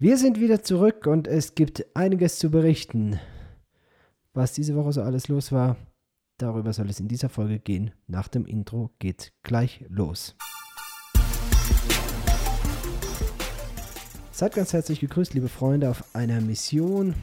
[0.00, 3.20] Wir sind wieder zurück und es gibt einiges zu berichten.
[4.32, 5.76] Was diese Woche so alles los war,
[6.36, 7.92] darüber soll es in dieser Folge gehen.
[8.08, 10.34] Nach dem Intro geht's gleich los.
[14.32, 17.14] Seid ganz herzlich gegrüßt, liebe Freunde, auf einer Mission.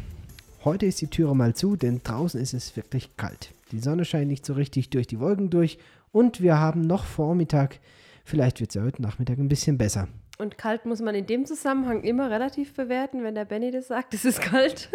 [0.63, 3.53] Heute ist die Türe mal zu, denn draußen ist es wirklich kalt.
[3.73, 5.77] Die Sonne scheint nicht so richtig durch die Wolken durch
[6.13, 7.81] und wir haben noch Vormittag.
[8.23, 10.07] Vielleicht wird es ja heute Nachmittag ein bisschen besser.
[10.41, 14.13] Und kalt muss man in dem Zusammenhang immer relativ bewerten, wenn der Benny das sagt,
[14.13, 14.89] es ist kalt.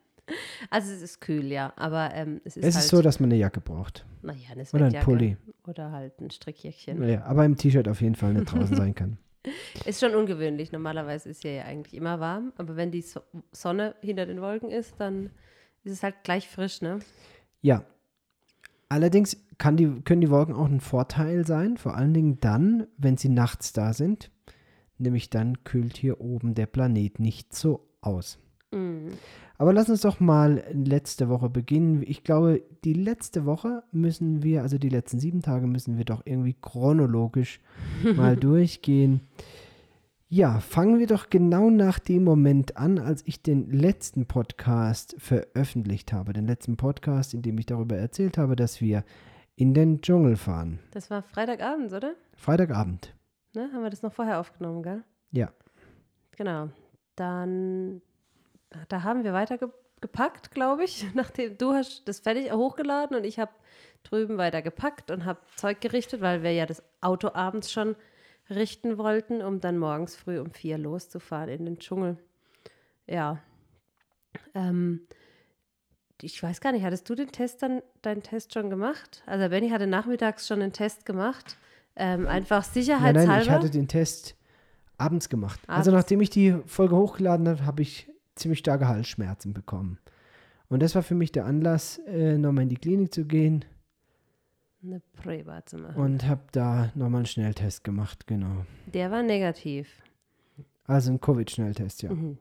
[0.70, 3.30] also es ist kühl, ja, aber ähm, es ist Es halt, ist so, dass man
[3.30, 4.06] eine Jacke braucht.
[4.22, 5.36] naja, eine Oder ein Pulli.
[5.66, 7.00] Oder halt ein Strickjäckchen.
[7.00, 9.18] Naja, aber im T-Shirt auf jeden Fall nicht draußen sein kann.
[9.84, 10.72] Ist schon ungewöhnlich.
[10.72, 13.20] Normalerweise ist hier ja eigentlich immer warm, aber wenn die So-
[13.52, 15.30] Sonne hinter den Wolken ist, dann
[15.84, 16.98] ist es halt gleich frisch, ne?
[17.62, 17.84] Ja.
[18.88, 23.16] Allerdings kann die, können die Wolken auch ein Vorteil sein, vor allen Dingen dann, wenn
[23.16, 24.30] sie nachts da sind.
[24.98, 28.38] Nämlich dann kühlt hier oben der Planet nicht so aus.
[28.72, 29.08] Mm.
[29.58, 32.02] Aber lass uns doch mal letzte Woche beginnen.
[32.06, 36.22] Ich glaube, die letzte Woche müssen wir, also die letzten sieben Tage müssen wir doch
[36.24, 37.60] irgendwie chronologisch
[38.16, 39.20] mal durchgehen.
[40.28, 46.12] Ja, fangen wir doch genau nach dem Moment an, als ich den letzten Podcast veröffentlicht
[46.12, 46.32] habe.
[46.32, 49.04] Den letzten Podcast, in dem ich darüber erzählt habe, dass wir
[49.54, 50.80] in den Dschungel fahren.
[50.90, 52.14] Das war Freitagabend, oder?
[52.34, 53.15] Freitagabend.
[53.56, 53.70] Ne?
[53.72, 55.02] Haben wir das noch vorher aufgenommen, gell?
[55.32, 55.50] Ja.
[56.36, 56.68] Genau.
[57.16, 58.02] Dann,
[58.88, 59.68] da haben wir weiter ge
[60.02, 61.06] gepackt, glaube ich.
[61.14, 63.52] Nachdem du hast das fertig hochgeladen und ich habe
[64.02, 67.96] drüben weiter gepackt und habe Zeug gerichtet, weil wir ja das Auto abends schon
[68.50, 72.18] richten wollten, um dann morgens früh um vier loszufahren in den Dschungel.
[73.06, 73.42] Ja.
[74.54, 75.08] Ähm,
[76.20, 79.22] ich weiß gar nicht, hattest du den Test dann, deinen Test schon gemacht?
[79.24, 81.56] Also Benny hatte nachmittags schon einen Test gemacht.
[81.96, 83.26] Ähm, einfach Nein, sicherheitshalber.
[83.26, 84.36] nein, ich hatte den Test
[84.98, 85.60] abends gemacht.
[85.66, 86.02] Also Abends.
[86.04, 89.98] nachdem ich die Folge hochgeladen habe, habe ich ziemlich starke Halsschmerzen bekommen.
[90.68, 93.64] Und das war für mich der Anlass, äh, nochmal in die Klinik zu gehen
[94.86, 95.96] eine Präbar zu machen.
[95.96, 98.64] und habe da nochmal einen Schnelltest gemacht, genau.
[98.86, 100.02] Der war negativ.
[100.86, 102.12] Also ein Covid-Schnelltest, ja.
[102.12, 102.38] Mhm.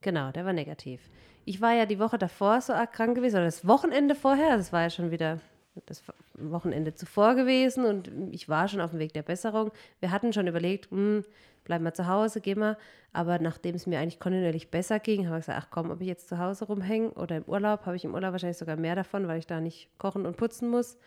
[0.00, 1.00] Genau, der war negativ.
[1.44, 4.82] Ich war ja die Woche davor so krank gewesen, oder das Wochenende vorher, das war
[4.82, 5.40] ja schon wieder
[5.86, 6.02] das
[6.40, 9.70] Wochenende zuvor gewesen und ich war schon auf dem Weg der Besserung.
[10.00, 11.24] Wir hatten schon überlegt, hm,
[11.64, 12.76] bleib mal zu Hause, geh mal.
[13.12, 16.08] Aber nachdem es mir eigentlich kontinuierlich besser ging, haben wir gesagt, ach komm, ob ich
[16.08, 19.28] jetzt zu Hause rumhänge oder im Urlaub, habe ich im Urlaub wahrscheinlich sogar mehr davon,
[19.28, 20.98] weil ich da nicht kochen und putzen muss.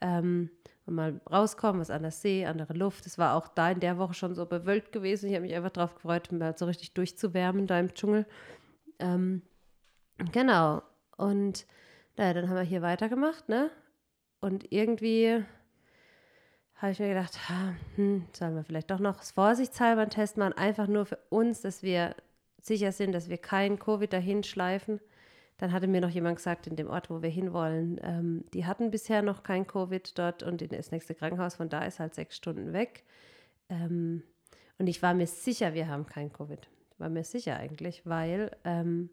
[0.00, 0.50] Ähm,
[0.84, 3.06] und mal rauskommen, was anders sehe, andere Luft.
[3.06, 5.28] Es war auch da in der Woche schon so bewölkt gewesen.
[5.28, 8.26] Ich habe mich einfach darauf gefreut, mal so richtig durchzuwärmen da im Dschungel.
[8.98, 9.42] Ähm,
[10.32, 10.82] genau.
[11.16, 11.66] Und
[12.16, 13.70] naja, dann haben wir hier weitergemacht, ne?
[14.42, 15.44] Und irgendwie
[16.74, 17.38] habe ich mir gedacht,
[17.94, 21.84] hm, sollen wir vielleicht doch noch vorsichtshalber einen Test machen, einfach nur für uns, dass
[21.84, 22.16] wir
[22.60, 25.00] sicher sind, dass wir kein Covid dahin schleifen.
[25.58, 28.90] Dann hatte mir noch jemand gesagt, in dem Ort, wo wir hinwollen, ähm, die hatten
[28.90, 32.36] bisher noch kein Covid dort und in das nächste Krankenhaus von da ist halt sechs
[32.36, 33.04] Stunden weg.
[33.68, 34.24] Ähm,
[34.78, 36.68] und ich war mir sicher, wir haben kein Covid.
[36.98, 39.08] War mir sicher eigentlich, weil ähm,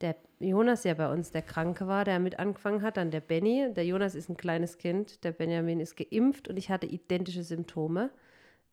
[0.00, 3.72] der Jonas ja bei uns der Kranke war, der mit angefangen hat, dann der Benny.
[3.74, 8.10] Der Jonas ist ein kleines Kind, der Benjamin ist geimpft und ich hatte identische Symptome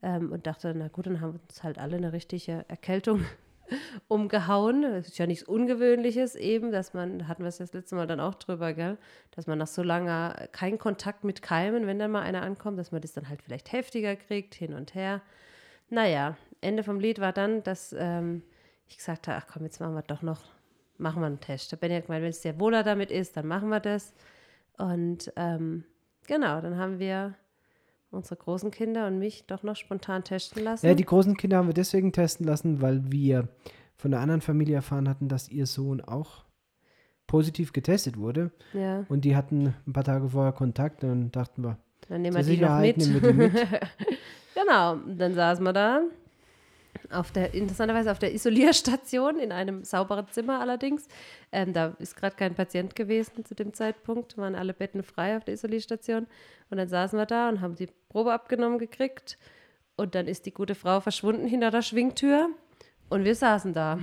[0.01, 3.25] ähm, und dachte, na gut, dann haben uns halt alle eine richtige Erkältung
[4.09, 4.81] umgehauen.
[4.81, 8.19] Das ist ja nichts Ungewöhnliches eben, dass man, hatten wir es das letzte Mal dann
[8.19, 8.97] auch drüber, gell,
[9.31, 12.91] dass man nach so langer kein Kontakt mit Keimen, wenn dann mal einer ankommt, dass
[12.91, 15.21] man das dann halt vielleicht heftiger kriegt, hin und her.
[15.89, 18.43] Naja, Ende vom Lied war dann, dass ähm,
[18.87, 20.41] ich gesagt habe, ach komm, jetzt machen wir doch noch,
[20.97, 21.71] machen wir einen Test.
[21.71, 24.13] Der Benny hat gemeint, wenn es sehr wohler damit ist, dann machen wir das.
[24.77, 25.83] Und ähm,
[26.27, 27.35] genau, dann haben wir
[28.11, 30.85] unsere großen Kinder und mich doch noch spontan testen lassen.
[30.85, 33.47] Ja, die großen Kinder haben wir deswegen testen lassen, weil wir
[33.95, 36.43] von der anderen Familie erfahren hatten, dass ihr Sohn auch
[37.27, 38.51] positiv getestet wurde.
[38.73, 39.05] ja.
[39.09, 41.77] Und die hatten ein paar Tage vorher Kontakt und dann dachten wir,
[42.09, 43.07] Dann nehmen zur wir die noch Sicherheit mit.
[43.07, 43.67] nehmen wir die mit.
[44.55, 46.01] genau, dann saßen wir da.
[47.11, 51.07] Auf der, interessanterweise auf der Isolierstation, in einem sauberen Zimmer allerdings.
[51.51, 55.43] Ähm, da ist gerade kein Patient gewesen zu dem Zeitpunkt, waren alle Betten frei auf
[55.43, 56.27] der Isolierstation.
[56.69, 59.37] Und dann saßen wir da und haben die Probe abgenommen gekriegt.
[59.95, 62.49] Und dann ist die gute Frau verschwunden hinter der Schwingtür.
[63.09, 63.99] Und wir saßen da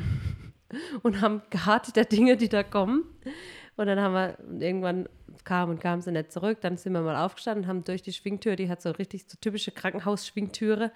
[1.02, 3.04] und haben geharrt der Dinge, die da kommen.
[3.76, 5.08] Und dann haben wir irgendwann
[5.44, 6.58] kam und kam sie nicht zurück.
[6.60, 9.72] Dann sind wir mal aufgestanden, haben durch die Schwingtür, die hat so richtig so typische
[9.72, 10.92] Krankenhausschwingtüre,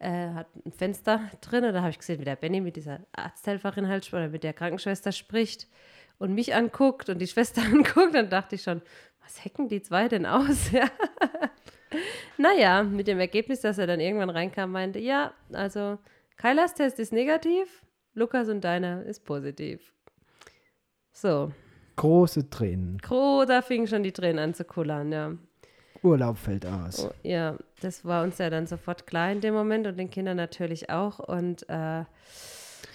[0.00, 1.64] äh, hat ein Fenster drin.
[1.64, 4.52] Und da habe ich gesehen, wie der Benny mit dieser Arzthelferin halt oder mit der
[4.52, 5.68] Krankenschwester spricht
[6.18, 8.14] und mich anguckt und die Schwester anguckt.
[8.14, 8.82] Dann dachte ich schon,
[9.22, 10.72] was hecken die zwei denn aus?
[11.92, 11.98] Ja.
[12.36, 15.98] naja, mit dem Ergebnis, dass er dann irgendwann reinkam, meinte, ja, also
[16.36, 19.92] Kailas Test ist negativ, Lukas und deiner ist positiv.
[21.10, 21.50] So.
[21.96, 22.98] Große Tränen.
[22.98, 25.32] Gro, da fingen schon die Tränen an zu kullern, ja.
[26.02, 27.04] Urlaub fällt aus.
[27.04, 30.36] Oh, ja, das war uns ja dann sofort klar in dem Moment und den Kindern
[30.36, 31.18] natürlich auch.
[31.18, 32.04] Und äh,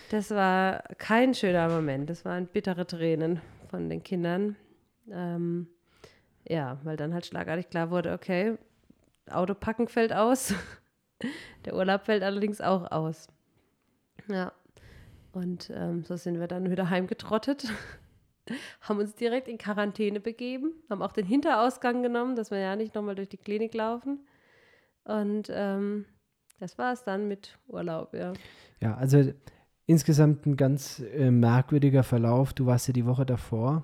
[0.09, 2.09] das war kein schöner Moment.
[2.09, 4.55] Das waren bittere Tränen von den Kindern.
[5.11, 5.67] Ähm,
[6.47, 8.57] ja, weil dann halt schlagartig klar wurde, okay,
[9.29, 10.53] Autopacken fällt aus.
[11.65, 13.27] Der Urlaub fällt allerdings auch aus.
[14.27, 14.51] Ja.
[15.31, 17.71] Und ähm, so sind wir dann wieder heimgetrottet
[18.81, 22.95] haben uns direkt in Quarantäne begeben, haben auch den Hinterausgang genommen, dass wir ja nicht
[22.95, 24.19] nochmal durch die Klinik laufen.
[25.03, 26.05] Und ähm,
[26.59, 28.33] das war es dann mit Urlaub, ja.
[28.81, 29.23] Ja, also
[29.85, 32.53] insgesamt ein ganz äh, merkwürdiger Verlauf.
[32.53, 33.83] Du warst ja die Woche davor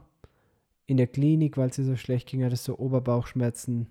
[0.87, 3.87] in der Klinik, weil es dir so schlecht ging, hattest du Oberbauchschmerzen.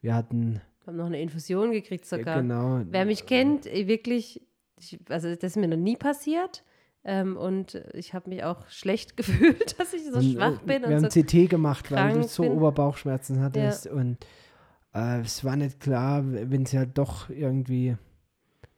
[0.00, 0.60] Wir hatten.
[0.84, 2.40] Wir haben noch eine Infusion gekriegt sogar.
[2.40, 2.82] Genau.
[2.88, 4.40] Wer mich kennt, wirklich,
[4.78, 6.62] ich, also das ist mir noch nie passiert.
[7.04, 10.82] Ähm, und ich habe mich auch schlecht gefühlt, dass ich so und, schwach bin.
[10.82, 12.52] Wir haben so CT gemacht, weil du so bin.
[12.52, 13.86] Oberbauchschmerzen hattest.
[13.86, 13.92] Ja.
[13.92, 14.18] Und
[14.94, 17.96] äh, es war nicht klar, wenn es ja doch irgendwie,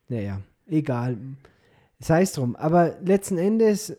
[0.09, 1.17] naja, egal.
[2.01, 2.57] Sei es drum.
[2.57, 3.97] Aber letzten Endes.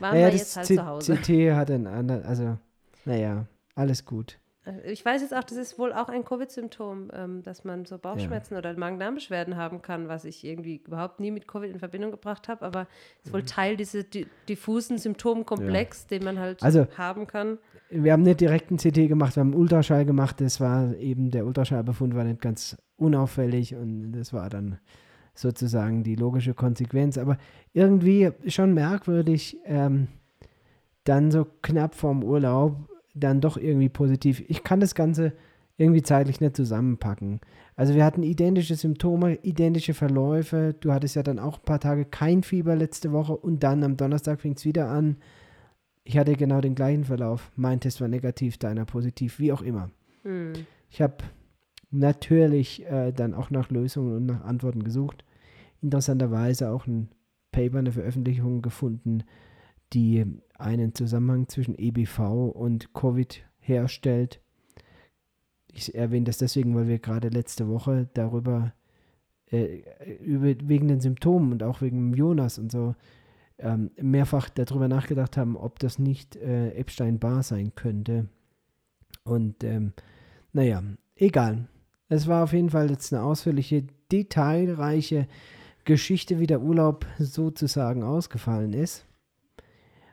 [0.00, 1.16] Waren naja, wir jetzt halt C zu Hause.
[1.16, 2.58] CT hat einen anderen, also,
[3.04, 4.38] naja, alles gut.
[4.68, 7.98] Äh, ich weiß jetzt auch, das ist wohl auch ein Covid-Symptom, ähm, dass man so
[7.98, 8.58] Bauchschmerzen ja.
[8.58, 12.64] oder Magen-Darm-Beschwerden haben kann, was ich irgendwie überhaupt nie mit Covid in Verbindung gebracht habe,
[12.64, 12.86] aber
[13.20, 13.46] es ist wohl mhm.
[13.46, 14.06] Teil dieses
[14.48, 16.18] diffusen Symptomkomplex, ja.
[16.18, 17.58] den man halt also, haben kann.
[17.90, 20.40] Wir haben nicht direkt einen CT gemacht, wir haben einen Ultraschall gemacht.
[20.40, 24.78] Das war eben, der Ultraschallbefund war nicht ganz unauffällig und das war dann
[25.34, 27.16] sozusagen die logische Konsequenz.
[27.16, 27.38] Aber
[27.72, 30.08] irgendwie schon merkwürdig, ähm,
[31.04, 32.76] dann so knapp vorm Urlaub
[33.18, 34.42] dann doch irgendwie positiv.
[34.48, 35.32] Ich kann das Ganze
[35.76, 37.40] irgendwie zeitlich nicht zusammenpacken.
[37.76, 40.74] Also wir hatten identische Symptome, identische Verläufe.
[40.80, 43.96] Du hattest ja dann auch ein paar Tage kein Fieber letzte Woche und dann am
[43.96, 45.16] Donnerstag fing es wieder an.
[46.02, 47.52] Ich hatte genau den gleichen Verlauf.
[47.54, 49.90] Mein Test war negativ, deiner positiv, wie auch immer.
[50.22, 50.52] Hm.
[50.90, 51.18] Ich habe
[51.90, 55.24] natürlich äh, dann auch nach Lösungen und nach Antworten gesucht.
[55.80, 57.08] Interessanterweise auch ein
[57.52, 59.22] Paper, eine Veröffentlichung gefunden,
[59.92, 60.24] die
[60.58, 64.40] einen Zusammenhang zwischen EBV und Covid herstellt.
[65.72, 68.72] Ich erwähne das deswegen, weil wir gerade letzte Woche darüber,
[69.50, 69.82] äh,
[70.20, 72.94] über, wegen den Symptomen und auch wegen Jonas und so,
[73.58, 78.28] ähm, mehrfach darüber nachgedacht haben, ob das nicht äh, Epstein-Barr sein könnte.
[79.24, 79.92] Und ähm,
[80.52, 80.82] naja,
[81.16, 81.68] egal.
[82.08, 85.28] Es war auf jeden Fall jetzt eine ausführliche, detailreiche
[85.84, 89.07] Geschichte, wie der Urlaub sozusagen ausgefallen ist.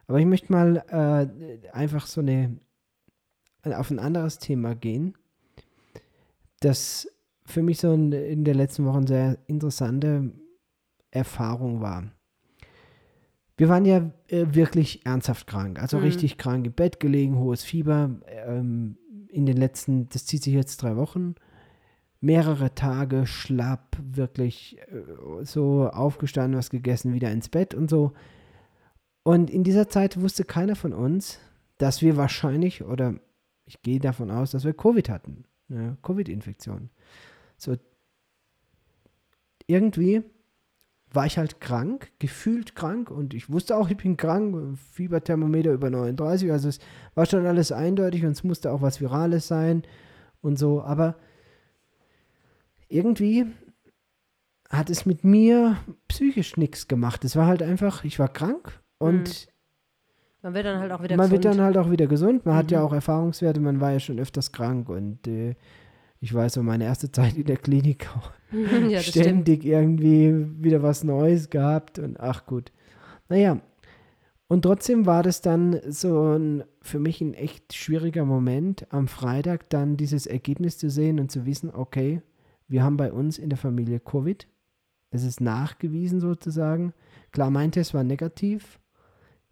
[0.08, 2.58] Aber ich möchte mal äh, einfach so eine
[3.64, 5.16] auf ein anderes Thema gehen,
[6.60, 7.08] das
[7.46, 10.32] für mich so in, in der letzten Woche eine sehr interessante
[11.12, 12.12] Erfahrung war.
[13.58, 16.04] Wir waren ja äh, wirklich ernsthaft krank, also mhm.
[16.04, 18.20] richtig krank im Bett gelegen, hohes Fieber.
[18.28, 18.98] Ähm,
[19.30, 21.36] in den letzten, das zieht sich jetzt drei Wochen,
[22.22, 28.14] mehrere Tage schlapp, wirklich äh, so aufgestanden, was gegessen, wieder ins Bett und so.
[29.26, 31.40] Und in dieser Zeit wusste keiner von uns,
[31.80, 33.16] dass wir wahrscheinlich, oder
[33.66, 35.46] ich gehe davon aus, dass wir Covid hatten.
[35.68, 36.92] Eine Covid-Infektion.
[37.58, 37.76] So,
[39.66, 40.22] irgendwie
[41.12, 45.90] war ich halt krank, gefühlt krank und ich wusste auch, ich bin krank, Fieberthermometer über
[45.90, 46.78] 39, also es
[47.16, 49.82] war schon alles eindeutig und es musste auch was Virales sein
[50.42, 51.18] und so, aber
[52.90, 53.48] irgendwie
[54.70, 55.78] hat es mit mir
[56.10, 57.24] psychisch nichts gemacht.
[57.26, 59.52] Es war halt einfach, ich war krank und mhm.
[60.42, 61.44] man wird dann halt auch wieder man gesund.
[61.44, 62.46] wird dann halt auch wieder gesund.
[62.46, 62.60] Man mhm.
[62.60, 62.86] hat ja mhm.
[62.86, 65.56] auch Erfahrungswerte, man war ja schon öfters krank und äh,
[66.22, 68.32] ich weiß so meine erste Zeit in der Klinik auch
[68.90, 69.74] ja, ständig stimmt.
[69.74, 72.72] irgendwie wieder was Neues gehabt und ach gut.
[73.28, 73.60] Naja,
[74.48, 79.70] und trotzdem war das dann so ein, für mich ein echt schwieriger Moment, am Freitag
[79.70, 82.22] dann dieses Ergebnis zu sehen und zu wissen, okay,
[82.68, 84.48] wir haben bei uns in der Familie Covid.
[85.10, 86.94] Es ist nachgewiesen sozusagen.
[87.32, 88.80] Klar, mein Test war negativ,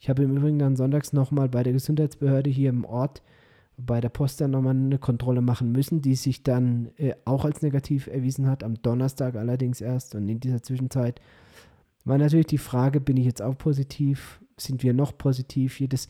[0.04, 3.22] ich habe im Übrigen dann sonntags nochmal bei der Gesundheitsbehörde hier im Ort
[3.78, 7.62] bei der Post dann nochmal eine Kontrolle machen müssen, die sich dann äh, auch als
[7.62, 10.14] negativ erwiesen hat, am Donnerstag allerdings erst.
[10.14, 11.22] Und in dieser Zwischenzeit
[12.04, 14.42] war natürlich die Frage, bin ich jetzt auch positiv?
[14.58, 15.80] Sind wir noch positiv?
[15.80, 16.10] Jedes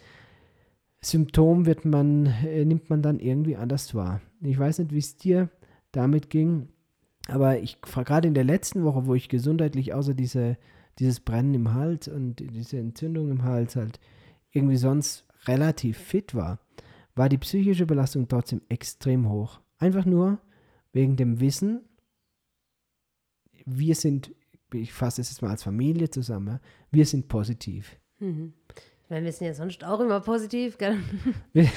[1.00, 4.22] Symptom wird man, äh, nimmt man dann irgendwie anders wahr.
[4.42, 5.50] Ich weiß nicht, wie es dir
[5.92, 6.68] damit ging,
[7.28, 10.58] aber ich gerade in der letzten Woche, wo ich gesundheitlich außer diese
[11.00, 14.00] dieses Brennen im Hals und diese Entzündung im Hals halt
[14.52, 16.60] irgendwie sonst relativ fit war,
[17.16, 19.60] war die psychische Belastung trotzdem extrem hoch.
[19.78, 20.40] Einfach nur
[20.92, 21.82] wegen dem Wissen,
[23.66, 24.32] wir sind
[24.74, 26.60] ich fasse es jetzt mal als Familie zusammen,
[26.92, 27.98] wir sind positiv.
[28.20, 28.54] Mhm.
[29.04, 30.98] Ich meine, wir sind ja sonst auch immer positiv, gell?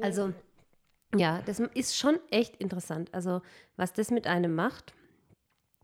[0.00, 0.32] also,
[1.14, 3.14] ja, das ist schon echt interessant.
[3.14, 3.40] Also,
[3.76, 4.94] was das mit einem macht,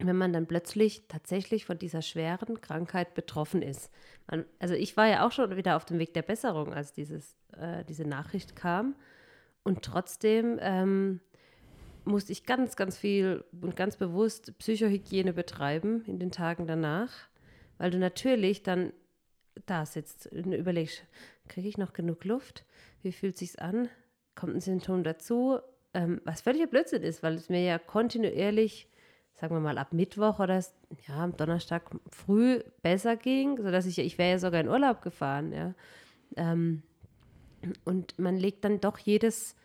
[0.06, 3.90] wenn man dann plötzlich tatsächlich von dieser schweren Krankheit betroffen ist.
[4.30, 7.36] Man, also ich war ja auch schon wieder auf dem Weg der Besserung, als dieses,
[7.56, 8.94] äh, diese Nachricht kam.
[9.64, 11.20] Und trotzdem ähm,
[12.04, 17.12] musste ich ganz, ganz viel und ganz bewusst Psychohygiene betreiben in den Tagen danach,
[17.78, 18.92] weil du natürlich dann
[19.66, 21.04] da sitzt und überlegst,
[21.48, 22.64] kriege ich noch genug Luft?
[23.02, 23.88] Wie fühlt sich's an?
[24.34, 25.58] Kommt ein Symptom dazu?
[25.94, 28.88] Ähm, was völliger Blödsinn ist, weil es mir ja kontinuierlich
[29.34, 30.62] sagen wir mal, ab Mittwoch oder
[31.08, 35.52] ja, am Donnerstag früh besser ging, sodass ich, ich wäre ja sogar in Urlaub gefahren,
[35.52, 35.74] ja.
[36.36, 36.82] Ähm,
[37.84, 39.56] und man legt dann doch jedes,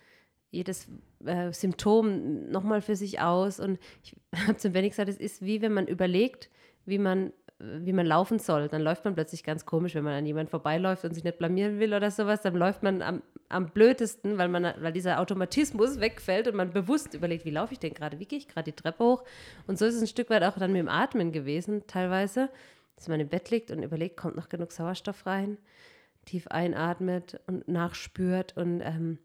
[0.51, 0.87] jedes
[1.25, 3.59] äh, Symptom nochmal für sich aus.
[3.59, 4.15] Und ich
[4.47, 6.49] habe zum Benny gesagt, es ist wie wenn man überlegt,
[6.85, 8.67] wie man wie man laufen soll.
[8.67, 11.79] Dann läuft man plötzlich ganz komisch, wenn man an jemanden vorbeiläuft und sich nicht blamieren
[11.79, 12.41] will oder sowas.
[12.41, 17.13] Dann läuft man am, am blödesten, weil, man, weil dieser Automatismus wegfällt und man bewusst
[17.15, 19.23] überlegt, wie laufe ich denn gerade, wie gehe ich gerade die Treppe hoch.
[19.65, 22.49] Und so ist es ein Stück weit auch dann mit dem Atmen gewesen, teilweise,
[22.95, 25.57] dass man im Bett liegt und überlegt, kommt noch genug Sauerstoff rein,
[26.25, 29.17] tief einatmet und nachspürt und ähm,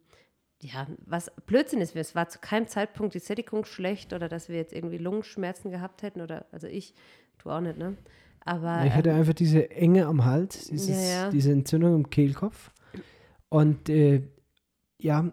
[0.63, 4.57] ja, was Blödsinn ist, es war zu keinem Zeitpunkt die Sättigung schlecht oder dass wir
[4.57, 6.95] jetzt irgendwie Lungenschmerzen gehabt hätten oder, also ich,
[7.43, 7.97] du auch nicht, ne?
[8.45, 11.31] Aber, ich hatte ähm, einfach diese Enge am Hals, dieses, ja, ja.
[11.31, 12.73] diese Entzündung im Kehlkopf.
[13.49, 14.23] Und äh,
[14.99, 15.33] ja,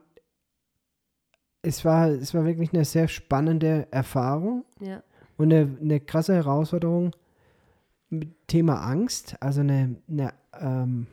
[1.61, 5.03] es war, es war wirklich eine sehr spannende Erfahrung ja.
[5.37, 7.15] und eine, eine krasse Herausforderung
[8.09, 9.41] mit Thema Angst.
[9.41, 11.07] Also eine, eine ähm,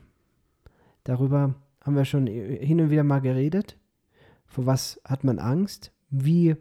[1.05, 3.77] darüber haben wir schon hin und wieder mal geredet.
[4.47, 5.93] Vor was hat man Angst?
[6.11, 6.57] Wie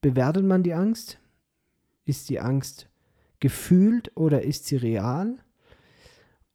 [0.00, 1.18] bewertet man die Angst?
[2.04, 2.88] Ist die Angst
[3.42, 5.36] gefühlt oder ist sie real?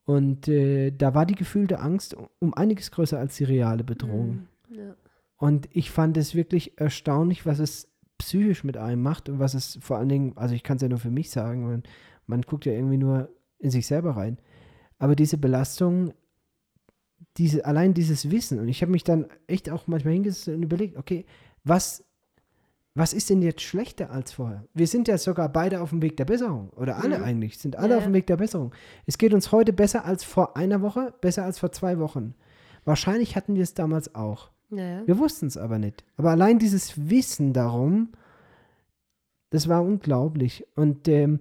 [0.05, 4.47] Und äh, da war die gefühlte Angst um einiges größer als die reale Bedrohung.
[4.69, 4.95] Mhm, ja.
[5.35, 9.77] Und ich fand es wirklich erstaunlich, was es psychisch mit einem macht und was es
[9.81, 11.83] vor allen Dingen, also ich kann es ja nur für mich sagen, man,
[12.25, 13.29] man guckt ja irgendwie nur
[13.59, 14.37] in sich selber rein.
[14.97, 16.13] Aber diese Belastung,
[17.35, 20.95] diese, allein dieses Wissen, und ich habe mich dann echt auch manchmal hingesetzt und überlegt,
[20.95, 21.25] okay,
[21.65, 22.06] was
[22.97, 24.63] was ist denn jetzt schlechter als vorher?
[24.73, 26.71] Wir sind ja sogar beide auf dem Weg der Besserung.
[26.75, 27.23] Oder alle mhm.
[27.23, 28.73] eigentlich, sind alle ja, auf dem Weg der Besserung.
[29.05, 32.33] Es geht uns heute besser als vor einer Woche, besser als vor zwei Wochen.
[32.85, 34.49] Wahrscheinlich hatten wir es damals auch.
[34.71, 35.05] Ja.
[35.05, 36.03] Wir wussten es aber nicht.
[36.17, 38.09] Aber allein dieses Wissen darum,
[39.51, 40.65] das war unglaublich.
[40.75, 41.39] Und ähm,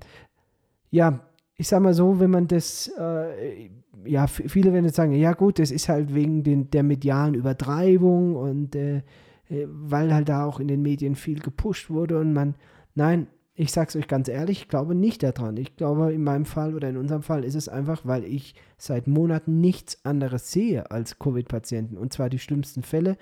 [0.90, 1.20] ja,
[1.56, 3.70] ich sag mal so, wenn man das, äh,
[4.04, 8.36] ja, viele werden jetzt sagen, ja gut, das ist halt wegen den, der medialen Übertreibung
[8.36, 9.02] und äh,
[9.48, 12.54] weil halt da auch in den Medien viel gepusht wurde und man,
[12.94, 15.56] nein, ich sag's euch ganz ehrlich, ich glaube nicht daran.
[15.56, 19.06] Ich glaube, in meinem Fall oder in unserem Fall ist es einfach, weil ich seit
[19.06, 21.96] Monaten nichts anderes sehe als Covid-Patienten.
[21.96, 23.16] Und zwar die schlimmsten Fälle.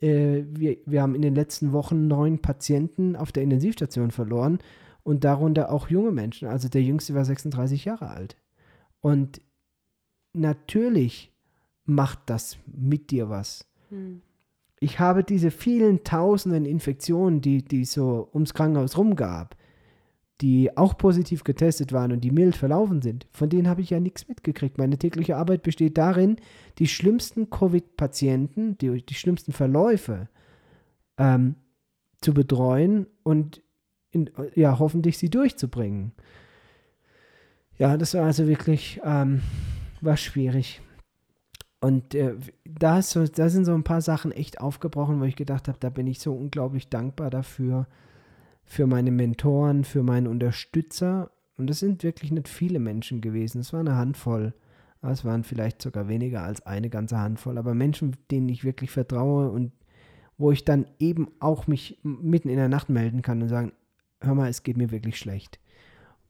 [0.00, 4.58] Äh, wir, wir haben in den letzten Wochen neun Patienten auf der Intensivstation verloren
[5.02, 6.48] und darunter auch junge Menschen.
[6.48, 8.36] Also der jüngste war 36 Jahre alt.
[9.00, 9.42] Und
[10.32, 11.30] natürlich
[11.84, 13.66] macht das mit dir was.
[13.90, 14.22] Hm
[14.80, 19.56] ich habe diese vielen tausenden Infektionen, die, die so ums Krankenhaus rumgab,
[20.40, 23.98] die auch positiv getestet waren und die mild verlaufen sind, von denen habe ich ja
[23.98, 24.78] nichts mitgekriegt.
[24.78, 26.36] Meine tägliche Arbeit besteht darin,
[26.78, 30.28] die schlimmsten Covid-Patienten, die, die schlimmsten Verläufe
[31.16, 31.56] ähm,
[32.20, 33.62] zu betreuen und
[34.10, 36.12] in, ja, hoffentlich sie durchzubringen.
[37.78, 39.42] Ja, das war also wirklich, ähm,
[40.00, 40.80] war schwierig.
[41.80, 45.68] Und äh, da, so, da sind so ein paar Sachen echt aufgebrochen, wo ich gedacht
[45.68, 47.86] habe, da bin ich so unglaublich dankbar dafür,
[48.64, 51.30] für meine Mentoren, für meine Unterstützer.
[51.56, 53.60] Und das sind wirklich nicht viele Menschen gewesen.
[53.60, 54.54] Es war eine Handvoll.
[55.00, 57.56] Es waren vielleicht sogar weniger als eine ganze Handvoll.
[57.58, 59.72] Aber Menschen, denen ich wirklich vertraue und
[60.36, 63.72] wo ich dann eben auch mich mitten in der Nacht melden kann und sagen,
[64.20, 65.60] hör mal, es geht mir wirklich schlecht.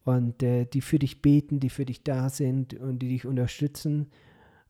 [0.04, 4.08] Und äh, die für dich beten, die für dich da sind und die dich unterstützen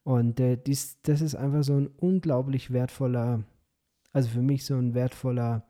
[0.08, 3.44] und äh, dies, das ist einfach so ein unglaublich wertvoller,
[4.10, 5.66] also für mich so ein wertvoller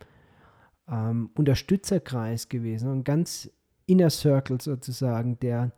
[0.89, 2.89] ähm, Unterstützerkreis gewesen.
[2.89, 3.51] Ein ganz
[3.87, 5.73] Inner Circle sozusagen, der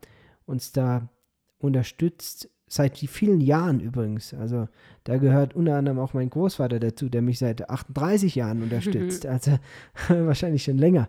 [0.45, 1.09] uns da
[1.57, 4.35] unterstützt, seit vielen Jahren übrigens.
[4.35, 4.69] Also
[5.05, 9.25] da gehört unter anderem auch mein Großvater dazu, der mich seit 38 Jahren unterstützt.
[9.25, 9.59] Also
[10.09, 11.09] wahrscheinlich schon länger.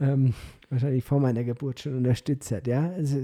[0.00, 0.32] Ähm,
[0.70, 2.66] wahrscheinlich vor meiner Geburt schon unterstützt hat.
[2.66, 3.18] Ja, also,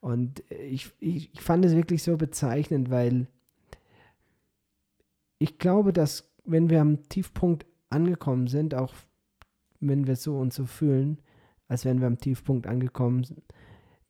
[0.00, 3.26] und ich, ich, ich fand es wirklich so bezeichnend, weil
[5.38, 8.94] ich glaube, dass wenn wir am Tiefpunkt angekommen sind, auch
[9.80, 11.18] wenn wir so und so fühlen,
[11.68, 13.26] als wären wir am Tiefpunkt angekommen,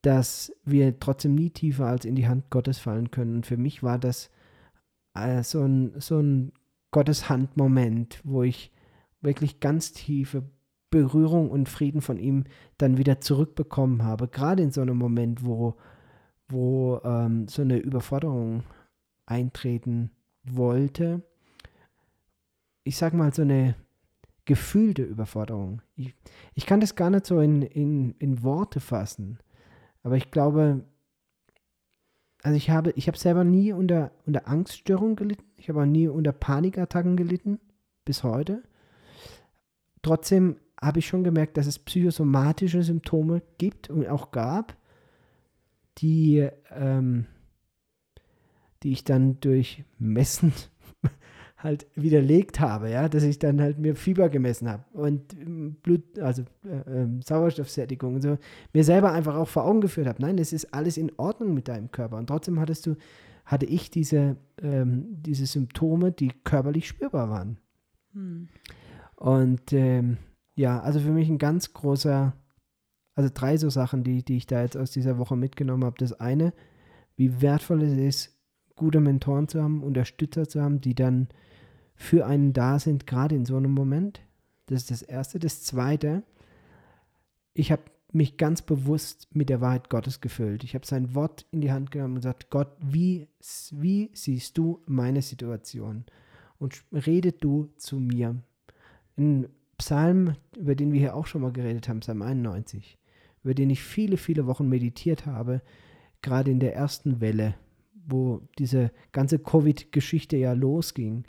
[0.02, 3.36] dass wir trotzdem nie tiefer als in die Hand Gottes fallen können.
[3.36, 4.30] Und für mich war das
[5.14, 6.52] äh, so ein, so ein
[6.90, 8.72] Gottes Hand-Moment, wo ich
[9.20, 10.44] wirklich ganz tiefe
[10.90, 12.44] Berührung und Frieden von ihm
[12.78, 14.28] dann wieder zurückbekommen habe.
[14.28, 15.76] Gerade in so einem Moment, wo,
[16.48, 18.62] wo ähm, so eine Überforderung
[19.26, 20.10] eintreten
[20.44, 21.22] wollte.
[22.84, 23.74] Ich sag mal, so eine
[24.46, 25.82] gefühlte Überforderung.
[25.94, 26.14] Ich,
[26.54, 29.38] ich kann das gar nicht so in, in, in Worte fassen.
[30.02, 30.84] Aber ich glaube,
[32.42, 35.44] also ich habe, ich habe selber nie unter, unter Angststörungen gelitten.
[35.56, 37.60] Ich habe auch nie unter Panikattacken gelitten,
[38.06, 38.62] bis heute.
[40.00, 44.76] Trotzdem habe ich schon gemerkt, dass es psychosomatische Symptome gibt und auch gab,
[45.98, 47.26] die, ähm,
[48.82, 50.52] die ich dann durch Messen
[51.56, 56.18] halt widerlegt habe, ja, dass ich dann halt mir Fieber gemessen habe und ähm, Blut,
[56.20, 58.38] also äh, äh, Sauerstoffsättigung und so,
[58.72, 61.66] mir selber einfach auch vor Augen geführt habe, nein, es ist alles in Ordnung mit
[61.66, 62.16] deinem Körper.
[62.16, 62.94] Und trotzdem hattest du,
[63.44, 67.58] hatte ich diese, ähm, diese Symptome, die körperlich spürbar waren.
[68.12, 68.48] Hm.
[69.16, 70.18] Und ähm,
[70.58, 72.32] ja, also für mich ein ganz großer,
[73.14, 75.96] also drei so Sachen, die, die ich da jetzt aus dieser Woche mitgenommen habe.
[75.98, 76.52] Das eine,
[77.14, 78.36] wie wertvoll es ist,
[78.74, 81.28] gute Mentoren zu haben, Unterstützer zu haben, die dann
[81.94, 84.20] für einen da sind, gerade in so einem Moment.
[84.66, 85.38] Das ist das Erste.
[85.38, 86.24] Das Zweite,
[87.54, 90.64] ich habe mich ganz bewusst mit der Wahrheit Gottes gefüllt.
[90.64, 93.28] Ich habe sein Wort in die Hand genommen und gesagt, Gott, wie,
[93.70, 96.04] wie siehst du meine Situation?
[96.58, 98.42] Und rede du zu mir.
[99.16, 99.46] Ein
[99.78, 102.98] Psalm, über den wir hier auch schon mal geredet haben, Psalm 91,
[103.44, 105.62] über den ich viele, viele Wochen meditiert habe,
[106.20, 107.54] gerade in der ersten Welle,
[108.06, 111.24] wo diese ganze Covid-Geschichte ja losging.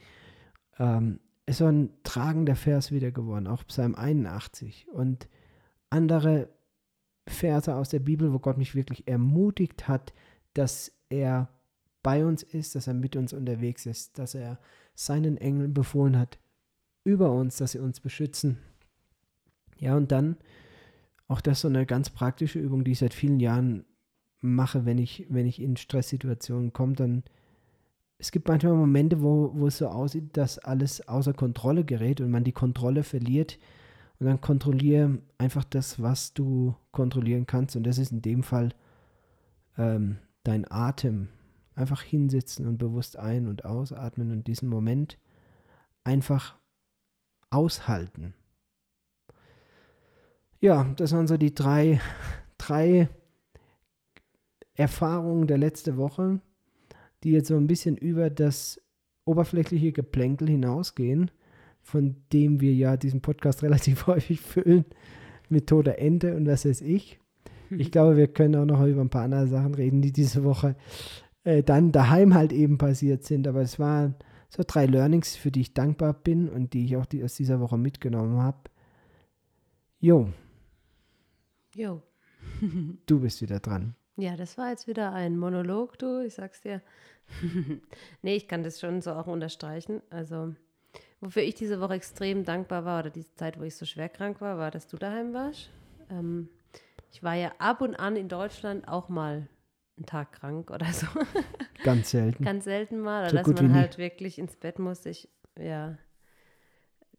[0.80, 5.28] Ähm, ist so ein tragender Vers wieder geworden, auch Psalm 81 und
[5.90, 6.50] andere
[7.28, 10.14] Verse aus der Bibel, wo Gott mich wirklich ermutigt hat,
[10.54, 11.50] dass er
[12.02, 14.60] bei uns ist, dass er mit uns unterwegs ist, dass er
[14.96, 16.40] seinen Engeln befohlen hat
[17.04, 18.58] über uns, dass sie uns beschützen.
[19.78, 20.38] Ja, und dann
[21.28, 23.86] auch das so eine ganz praktische Übung, die ich seit vielen Jahren
[24.42, 27.24] mache, wenn ich, wenn ich in Stresssituationen komme, dann
[28.20, 32.30] es gibt manchmal Momente, wo, wo es so aussieht, dass alles außer Kontrolle gerät und
[32.30, 33.58] man die Kontrolle verliert.
[34.20, 37.78] Und dann kontrolliere einfach das, was du kontrollieren kannst.
[37.78, 38.74] Und das ist in dem Fall
[39.78, 41.30] ähm, dein Atem.
[41.76, 45.18] Einfach hinsitzen und bewusst ein- und ausatmen und diesen Moment
[46.04, 46.59] einfach
[47.50, 48.34] aushalten.
[50.60, 52.02] Ja, das waren so die drei,
[52.58, 53.10] drei
[54.76, 56.42] Erfahrungen der letzten Woche
[57.24, 58.82] die jetzt so ein bisschen über das
[59.26, 61.32] oberflächliche Geplänkel hinausgehen,
[61.82, 64.86] von dem wir ja diesen Podcast relativ häufig füllen,
[65.50, 67.20] mit toter Ente und was weiß ich.
[67.72, 70.76] Ich glaube, wir können auch noch über ein paar andere Sachen reden, die diese Woche
[71.44, 73.48] äh, dann daheim halt eben passiert sind.
[73.48, 74.16] Aber es waren
[74.50, 77.60] so drei Learnings, für die ich dankbar bin und die ich auch die aus dieser
[77.60, 78.58] Woche mitgenommen habe.
[80.00, 80.30] Jo.
[81.76, 82.02] Jo.
[83.06, 83.96] du bist wieder dran.
[84.18, 86.82] Ja, das war jetzt wieder ein Monolog, du, ich sag's dir.
[88.22, 90.02] nee, ich kann das schon so auch unterstreichen.
[90.10, 90.56] Also,
[91.22, 94.42] wofür ich diese Woche extrem dankbar war, oder diese Zeit, wo ich so schwer krank
[94.42, 95.70] war, war, dass du daheim warst.
[96.10, 96.50] Ähm,
[97.12, 99.48] ich war ja ab und an in Deutschland auch mal
[100.00, 101.08] einen Tag krank oder so.
[101.84, 102.44] Ganz selten.
[102.44, 105.10] Ganz selten mal, oder so dass man halt wirklich ins Bett musste.
[105.10, 105.98] Ich, ja,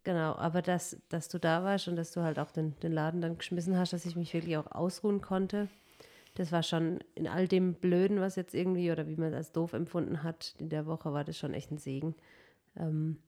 [0.02, 0.34] genau.
[0.34, 3.38] Aber dass, dass du da warst und dass du halt auch den, den Laden dann
[3.38, 5.68] geschmissen hast, dass ich mich wirklich auch ausruhen konnte
[6.34, 9.72] das war schon in all dem Blöden, was jetzt irgendwie oder wie man das doof
[9.72, 12.14] empfunden hat, in der Woche war das schon echt ein Segen.
[12.76, 13.18] Ähm,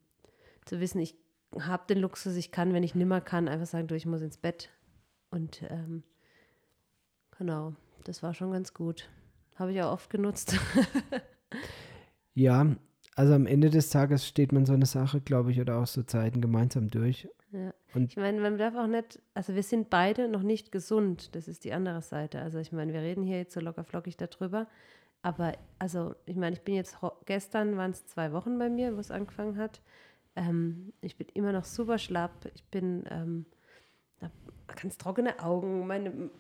[0.65, 1.17] zu wissen, ich
[1.59, 4.39] habe den Luxus, ich kann, wenn ich nimmer kann, einfach sagen, du, ich muss ins
[4.39, 4.71] Bett.
[5.31, 6.05] Und ähm,
[7.37, 9.09] genau, das war schon ganz gut.
[9.57, 10.59] Habe ich auch oft genutzt.
[12.35, 12.75] ja,
[13.15, 16.03] also am Ende des Tages steht man so eine Sache, glaube ich, oder auch so
[16.03, 17.29] Zeiten gemeinsam durch.
[17.55, 17.75] Ja.
[17.93, 21.49] Und ich meine, man darf auch nicht, also wir sind beide noch nicht gesund, das
[21.49, 22.41] ist die andere Seite.
[22.41, 24.67] Also ich meine, wir reden hier jetzt so locker flockig darüber,
[25.21, 29.01] aber also ich meine, ich bin jetzt, gestern waren es zwei Wochen bei mir, wo
[29.01, 29.83] es angefangen hat.
[30.35, 33.45] Ähm, ich bin immer noch super schlapp, ich bin, ähm,
[34.81, 36.31] ganz trockene Augen, meine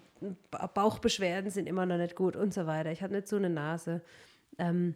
[0.75, 2.91] Bauchbeschwerden sind immer noch nicht gut und so weiter.
[2.93, 4.03] Ich habe nicht so eine Nase.
[4.59, 4.95] Ähm,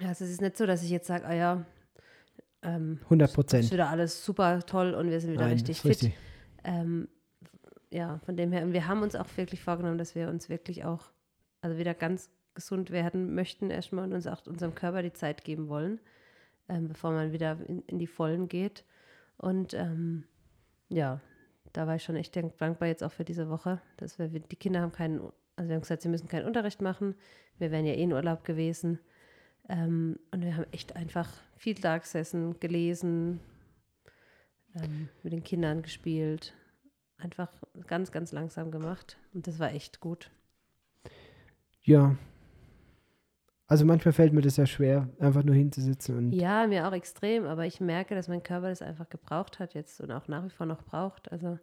[0.00, 1.66] also es ist nicht so, dass ich jetzt sage, ah ja,
[2.62, 3.64] ähm, 100 Prozent.
[3.64, 6.12] Ist wieder alles super toll und wir sind wieder Nein, richtig fit.
[6.64, 7.08] Ähm,
[7.90, 10.84] ja, von dem her, und wir haben uns auch wirklich vorgenommen, dass wir uns wirklich
[10.84, 11.10] auch,
[11.60, 15.68] also wieder ganz gesund werden möchten, erstmal und uns auch unserem Körper die Zeit geben
[15.68, 16.00] wollen,
[16.68, 18.84] ähm, bevor man wieder in, in, die Vollen geht.
[19.38, 20.24] Und ähm,
[20.88, 21.20] ja,
[21.72, 24.80] da war ich schon echt dankbar jetzt auch für diese Woche, dass wir, die Kinder
[24.80, 25.20] haben keinen,
[25.56, 27.14] also wir haben gesagt, sie müssen keinen Unterricht machen.
[27.58, 28.98] Wir wären ja eh in Urlaub gewesen.
[29.68, 33.40] Ähm, und wir haben echt einfach viel da gesessen, gelesen,
[34.74, 36.54] ähm, mit den Kindern gespielt.
[37.18, 37.52] Einfach
[37.86, 39.18] ganz, ganz langsam gemacht.
[39.32, 40.30] Und das war echt gut.
[41.82, 42.16] Ja.
[43.70, 46.32] Also manchmal fällt mir das ja schwer, einfach nur hinzusitzen und.
[46.32, 50.00] Ja, mir auch extrem, aber ich merke, dass mein Körper das einfach gebraucht hat jetzt
[50.00, 51.30] und auch nach wie vor noch braucht.
[51.30, 51.58] Also,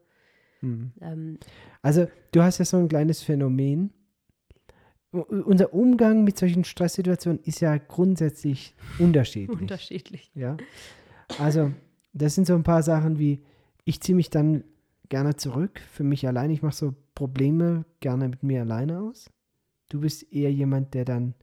[0.61, 0.91] Hm.
[1.01, 1.37] ähm,
[1.81, 3.91] Also du hast ja so ein kleines Phänomen.
[5.11, 9.59] Unser Umgang mit solchen Stresssituationen ist ja grundsätzlich unterschiedlich.
[9.61, 10.31] unterschiedlich.
[10.33, 10.57] Ja.
[11.39, 11.71] Also,
[12.13, 13.43] das sind so ein paar Sachen wie,
[13.85, 14.63] ich ziehe mich dann
[15.09, 16.51] gerne zurück für mich allein.
[16.51, 19.29] Ich mache so Probleme gerne mit mir alleine aus.
[19.89, 21.33] Du bist eher jemand, der dann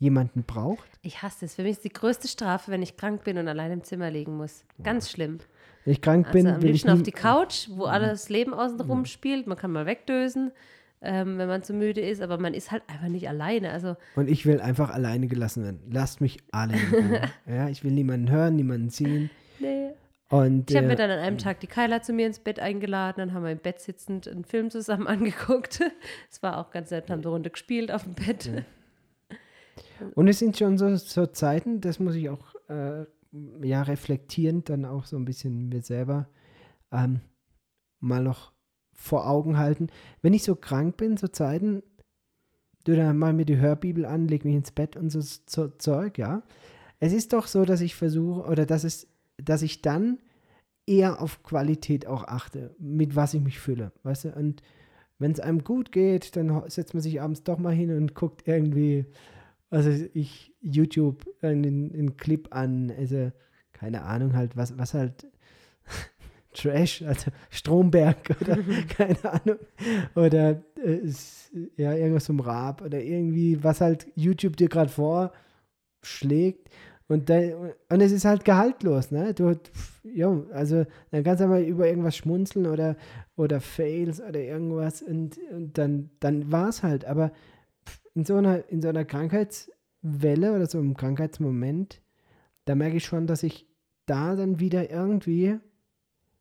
[0.00, 0.88] jemanden braucht.
[1.02, 1.54] Ich hasse es.
[1.54, 4.36] Für mich ist die größte Strafe, wenn ich krank bin und allein im Zimmer liegen
[4.36, 4.64] muss.
[4.82, 5.38] Ganz schlimm.
[5.84, 8.28] Wenn ich krank Also bin, am will ich liebsten auf nie, die Couch, wo alles
[8.28, 9.46] Leben außenrum spielt.
[9.46, 10.52] Man kann mal wegdösen,
[11.02, 13.70] ähm, wenn man zu müde ist, aber man ist halt einfach nicht alleine.
[13.70, 15.80] Also und ich will einfach alleine gelassen werden.
[15.90, 16.74] Lasst mich alle
[17.46, 19.30] ja, ich will niemanden hören, niemanden sehen.
[19.60, 19.90] nee.
[20.30, 22.60] Und Ich habe äh, mir dann an einem Tag die Kyla zu mir ins Bett
[22.60, 25.80] eingeladen, dann haben wir im Bett sitzend einen Film zusammen angeguckt.
[26.30, 28.48] Es war auch ganz nett, haben eine Runde gespielt auf dem Bett.
[30.14, 33.04] Und es sind schon so, so Zeiten, das muss ich auch äh,
[33.62, 36.28] ja reflektierend dann auch so ein bisschen mir selber
[36.92, 37.20] ähm,
[38.00, 38.52] mal noch
[38.92, 39.88] vor Augen halten.
[40.22, 41.82] Wenn ich so krank bin, so Zeiten,
[42.84, 46.18] du dann mal mir die Hörbibel an, leg mich ins Bett und so, so Zeug,
[46.18, 46.42] ja.
[46.98, 49.08] Es ist doch so, dass ich versuche, oder dass es,
[49.38, 50.18] dass ich dann
[50.86, 54.32] eher auf Qualität auch achte, mit was ich mich fülle, weißt du?
[54.34, 54.62] Und
[55.18, 58.46] wenn es einem gut geht, dann setzt man sich abends doch mal hin und guckt
[58.46, 59.06] irgendwie,
[59.70, 63.32] also ich YouTube einen, einen Clip an, also
[63.72, 65.26] keine Ahnung halt, was, was halt
[66.52, 69.58] Trash, also Stromberg oder keine Ahnung,
[70.14, 71.12] oder äh,
[71.76, 76.68] ja, irgendwas vom Rap oder irgendwie, was halt YouTube dir gerade vorschlägt.
[77.06, 77.40] Und, da,
[77.88, 79.34] und es ist halt gehaltlos, ne?
[79.34, 82.96] Du, pf, jo, also dann kannst du mal über irgendwas schmunzeln oder,
[83.36, 87.04] oder Fails oder irgendwas und, und dann, dann war es halt.
[87.04, 87.32] Aber
[88.14, 92.00] in so einer, in so einer Krankheitswelle oder so einem Krankheitsmoment,
[92.64, 93.66] da merke ich schon, dass ich
[94.06, 95.58] da dann wieder irgendwie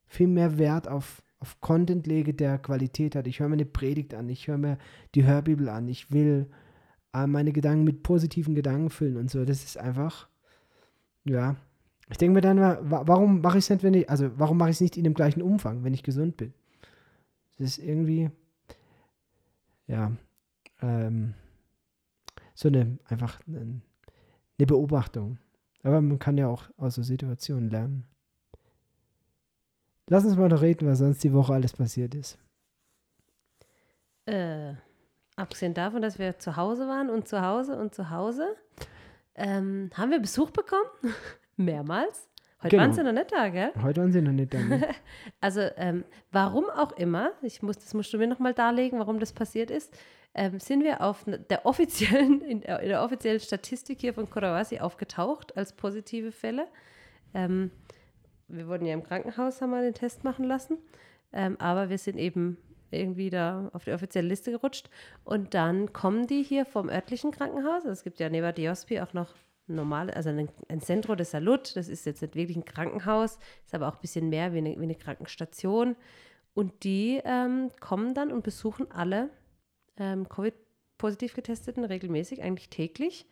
[0.07, 3.27] viel mehr Wert auf, auf Content lege, der Qualität hat.
[3.27, 4.77] Ich höre mir eine Predigt an, ich höre mir
[5.15, 6.47] die Hörbibel an, ich will
[7.13, 9.45] äh, meine Gedanken mit positiven Gedanken füllen und so.
[9.45, 10.27] Das ist einfach,
[11.25, 11.55] ja.
[12.11, 14.57] Ich denke mir dann, wa- wa- warum mache ich es nicht, wenn ich, also warum
[14.57, 16.53] mache ich es nicht in dem gleichen Umfang, wenn ich gesund bin?
[17.57, 18.31] Das ist irgendwie,
[19.85, 20.11] ja,
[20.81, 21.33] ähm,
[22.53, 25.37] so eine, einfach eine, eine Beobachtung.
[25.83, 28.05] Aber man kann ja auch aus so Situationen lernen.
[30.07, 32.37] Lass uns mal noch reden, was sonst die Woche alles passiert ist.
[34.25, 34.73] Äh,
[35.35, 38.55] abgesehen davon, dass wir zu Hause waren und zu Hause und zu Hause,
[39.35, 40.89] ähm, haben wir Besuch bekommen.
[41.55, 42.27] Mehrmals.
[42.61, 42.83] Heute Genau.
[42.83, 43.71] waren sie noch nicht da, gell?
[43.81, 44.59] Heute waren sie noch nicht da.
[44.59, 44.87] Ne?
[45.41, 49.31] Also, ähm, warum auch immer, ich muss, das musst du mir nochmal darlegen, warum das
[49.31, 49.97] passiert ist,
[50.39, 54.79] ähm, sind wir auf der offiziellen, in der, in der offiziellen Statistik hier von Kodawasi
[54.79, 56.67] aufgetaucht als positive Fälle.
[57.33, 57.71] Ähm,
[58.47, 60.77] wir wurden ja im Krankenhaus, haben wir den Test machen lassen,
[61.33, 62.57] ähm, aber wir sind eben
[62.89, 64.89] irgendwie da auf die offizielle Liste gerutscht
[65.25, 69.13] und dann kommen die hier vom örtlichen Krankenhaus, also es gibt ja neben Diospi auch
[69.13, 69.35] noch
[69.67, 73.75] normale, also ein, ein Centro de Salud, das ist jetzt nicht wirklich ein Krankenhaus, ist
[73.75, 75.95] aber auch ein bisschen mehr wie eine, wie eine Krankenstation.
[76.55, 79.29] Und die ähm, kommen dann und besuchen alle
[79.99, 83.25] ähm, Covid-positiv getesteten regelmäßig, eigentlich täglich,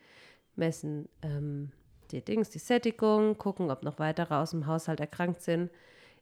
[0.56, 1.71] messen ähm,
[2.12, 5.69] die Dings, die Sättigung, gucken, ob noch weitere aus dem Haushalt erkrankt sind.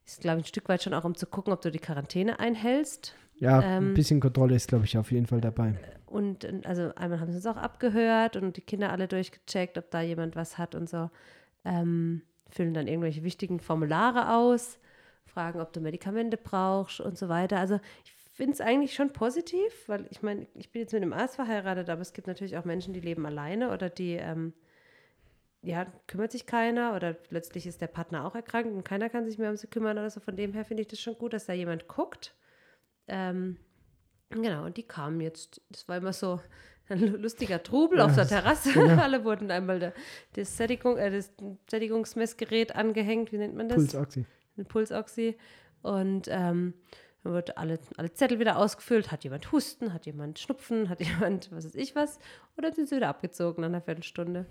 [0.05, 2.39] Ist, glaube ich, ein Stück weit schon auch, um zu gucken, ob du die Quarantäne
[2.39, 3.15] einhältst.
[3.37, 5.75] Ja, Ähm, ein bisschen Kontrolle ist, glaube ich, auf jeden Fall dabei.
[6.05, 9.91] Und äh, also einmal haben sie uns auch abgehört und die Kinder alle durchgecheckt, ob
[9.91, 11.09] da jemand was hat und so.
[11.65, 14.79] Ähm, füllen dann irgendwelche wichtigen Formulare aus,
[15.25, 17.59] fragen, ob du Medikamente brauchst und so weiter.
[17.59, 21.13] Also ich finde es eigentlich schon positiv, weil ich meine, ich bin jetzt mit einem
[21.13, 24.53] Arzt verheiratet, aber es gibt natürlich auch Menschen, die leben alleine oder die, ähm,
[25.61, 29.37] ja, kümmert sich keiner oder letztlich ist der Partner auch erkrankt und keiner kann sich
[29.37, 30.19] mehr um sie kümmern oder so.
[30.19, 32.35] Von dem her finde ich das schon gut, dass da jemand guckt.
[33.07, 33.57] Ähm,
[34.29, 36.39] Genau, und die kamen jetzt, das war immer so
[36.89, 38.69] ein lustiger Trubel auf der Terrasse.
[39.01, 39.93] Alle wurden einmal da,
[40.33, 41.31] das, Sättigung, äh, das
[41.69, 43.77] Sättigungsmessgerät angehängt, wie nennt man das?
[43.77, 44.25] Pulsoxy.
[44.57, 45.37] Ein Pulsoxy.
[45.81, 46.73] Und ähm,
[47.25, 49.11] dann wird alle, alle Zettel wieder ausgefüllt.
[49.11, 52.19] Hat jemand Husten, hat jemand Schnupfen, hat jemand was weiß ich was.
[52.55, 54.45] Dann sind sie wieder abgezogen nach einer Viertelstunde.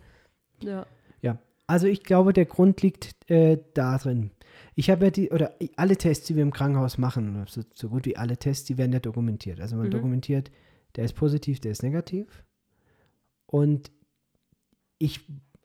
[0.62, 0.86] Ja.
[1.22, 4.30] Ja, Also ich glaube, der Grund liegt äh, darin.
[4.74, 8.06] Ich habe ja die, oder alle Tests, die wir im Krankenhaus machen, so, so gut
[8.06, 9.60] wie alle Tests, die werden ja dokumentiert.
[9.60, 9.90] Also man Mhm.
[9.92, 10.50] dokumentiert,
[10.96, 12.44] der ist positiv, der ist negativ.
[13.46, 13.90] Und
[14.98, 15.20] ich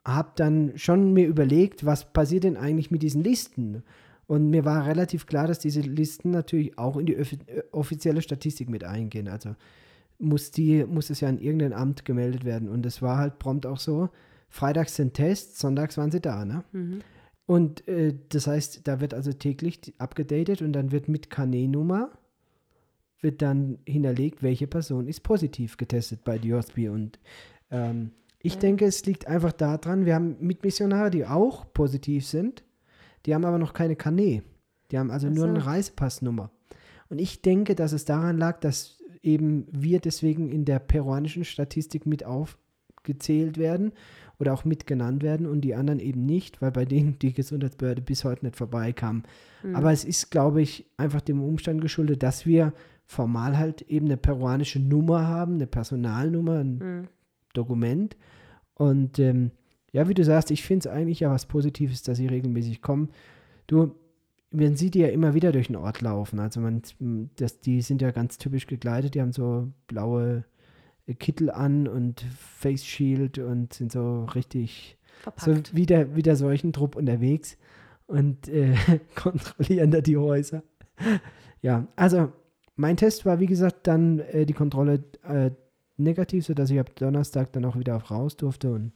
[0.05, 3.83] habe dann schon mir überlegt, was passiert denn eigentlich mit diesen Listen?
[4.29, 7.25] Und mir war relativ klar, dass diese Listen natürlich auch in die äh,
[7.71, 9.27] offizielle Statistik mit eingehen.
[9.27, 9.55] Also
[10.19, 12.69] muss, die, muss es ja an irgendein Amt gemeldet werden.
[12.69, 14.09] Und es war halt prompt auch so,
[14.47, 16.45] freitags sind Tests, sonntags waren sie da.
[16.45, 16.63] Ne?
[16.73, 16.99] Mhm.
[17.47, 22.11] Und äh, das heißt, da wird also täglich abgedatet und dann wird mit KNE-Nummer
[23.21, 26.89] wird dann hinterlegt, welche Person ist positiv getestet bei DOSB.
[26.89, 27.17] Und
[27.71, 28.11] ähm,
[28.43, 32.63] ich denke, es liegt einfach daran, wir haben Mitmissionare, die auch positiv sind,
[33.25, 34.43] die haben aber noch keine KNE.
[34.91, 36.51] Die haben also Ach nur eine Reisepassnummer.
[37.10, 42.05] Und ich denke, dass es daran lag, dass eben wir deswegen in der peruanischen Statistik
[42.05, 43.91] mit aufgezählt werden
[44.39, 48.23] oder auch mitgenannt werden und die anderen eben nicht, weil bei denen die Gesundheitsbehörde bis
[48.23, 49.23] heute nicht vorbeikam.
[49.63, 49.75] Mhm.
[49.75, 52.73] Aber es ist, glaube ich, einfach dem Umstand geschuldet, dass wir
[53.05, 57.08] formal halt eben eine peruanische Nummer haben, eine Personalnummer, ein Mhm.
[57.53, 58.15] Dokument.
[58.75, 59.51] Und ähm,
[59.91, 63.10] ja, wie du sagst, ich finde es eigentlich ja was Positives, dass sie regelmäßig kommen.
[63.67, 63.95] Du,
[64.52, 66.39] man sieht die ja immer wieder durch den Ort laufen.
[66.39, 66.82] Also man,
[67.36, 70.43] das, die sind ja ganz typisch gekleidet, die haben so blaue
[71.06, 75.75] äh, Kittel an und Face Shield und sind so richtig Verpackt.
[75.75, 77.58] wie der, wie der Seuchentrupp unterwegs
[78.08, 78.75] und äh,
[79.15, 80.63] kontrollieren da die Häuser.
[81.62, 82.32] Ja, also
[82.75, 85.52] mein Test war, wie gesagt, dann äh, die Kontrolle äh,
[85.97, 88.71] negativ, sodass ich ab Donnerstag dann auch wieder auf raus durfte.
[88.71, 88.93] Und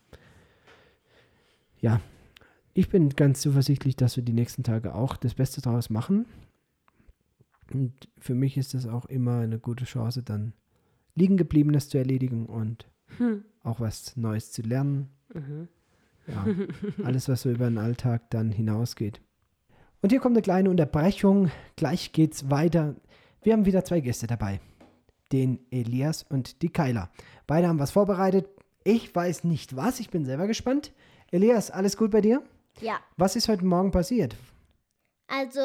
[1.83, 1.99] ja,
[2.73, 6.25] ich bin ganz zuversichtlich, dass wir die nächsten Tage auch das Beste draus machen.
[7.73, 10.53] Und für mich ist das auch immer eine gute Chance, dann
[11.13, 13.43] liegen gebliebenes zu erledigen und Hm.
[13.61, 15.09] auch was Neues zu lernen.
[15.33, 15.67] Mhm.
[16.25, 16.47] Ja,
[17.03, 19.21] alles, was so über den Alltag dann hinausgeht.
[20.01, 21.51] Und hier kommt eine kleine Unterbrechung.
[21.75, 22.95] Gleich geht's weiter.
[23.43, 24.61] Wir haben wieder zwei Gäste dabei.
[25.31, 27.11] Den Elias und die Kyla.
[27.45, 28.47] Beide haben was vorbereitet.
[28.83, 29.99] Ich weiß nicht was.
[29.99, 30.91] Ich bin selber gespannt.
[31.33, 32.43] Elias, alles gut bei dir?
[32.79, 34.35] Ja, Was ist heute Morgen passiert?
[35.27, 35.61] also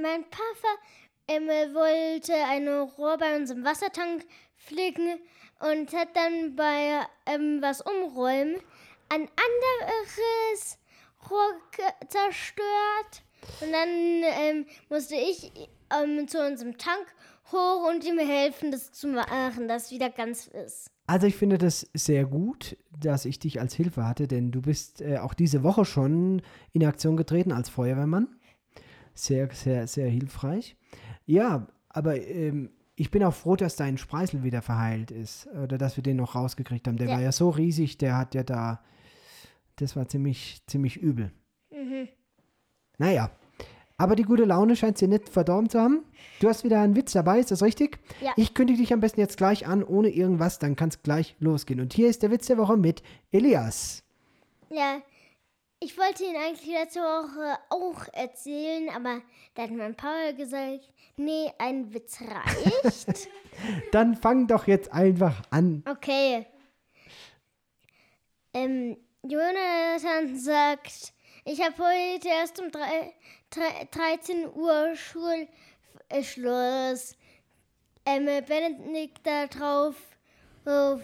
[0.00, 0.72] mein Papa
[1.28, 4.24] ähm, wollte ein Rohr bei unserem Wassertank
[4.56, 5.18] flicken
[5.60, 8.56] und hat dann bei ähm, was umräumen
[9.10, 10.78] ein anderes
[11.28, 11.52] Rohr
[12.08, 13.22] zerstört.
[13.60, 15.50] Und dann ähm, musste ich
[15.90, 17.06] ähm, zu unserem Tank
[17.52, 20.90] hoch und ihm helfen, das zu machen, dass wieder ganz ist.
[21.06, 25.00] Also ich finde das sehr gut, dass ich dich als Hilfe hatte, denn du bist
[25.02, 28.28] äh, auch diese Woche schon in Aktion getreten als Feuerwehrmann.
[29.14, 30.76] Sehr, sehr, sehr hilfreich.
[31.26, 35.96] Ja, aber ähm, ich bin auch froh, dass dein Spreisel wieder verheilt ist oder dass
[35.96, 36.96] wir den noch rausgekriegt haben.
[36.96, 37.14] Der Ja.
[37.14, 38.84] war ja so riesig, der hat ja da,
[39.76, 41.32] das war ziemlich, ziemlich übel.
[41.72, 42.08] Mhm.
[43.00, 43.30] Naja,
[43.96, 46.04] aber die gute Laune scheint sie nicht verdorben zu haben.
[46.38, 47.98] Du hast wieder einen Witz dabei, ist das richtig?
[48.20, 48.34] Ja.
[48.36, 51.80] Ich kündige dich am besten jetzt gleich an, ohne irgendwas, dann kann es gleich losgehen.
[51.80, 54.02] Und hier ist der Witz der Woche mit Elias.
[54.68, 55.00] Ja,
[55.80, 59.22] ich wollte ihn eigentlich letzte Woche auch erzählen, aber
[59.54, 63.30] da hat mein Papa gesagt, nee, ein Witz reicht.
[63.92, 65.84] Dann fang doch jetzt einfach an.
[65.90, 66.44] okay.
[68.52, 71.14] Ähm, Jonathan sagt,
[71.50, 73.12] ich habe heute erst um drei,
[73.50, 75.48] drei, 13 Uhr Schulschluss.
[78.06, 79.96] Ähm, Benedikt da drauf.
[80.64, 81.00] auf,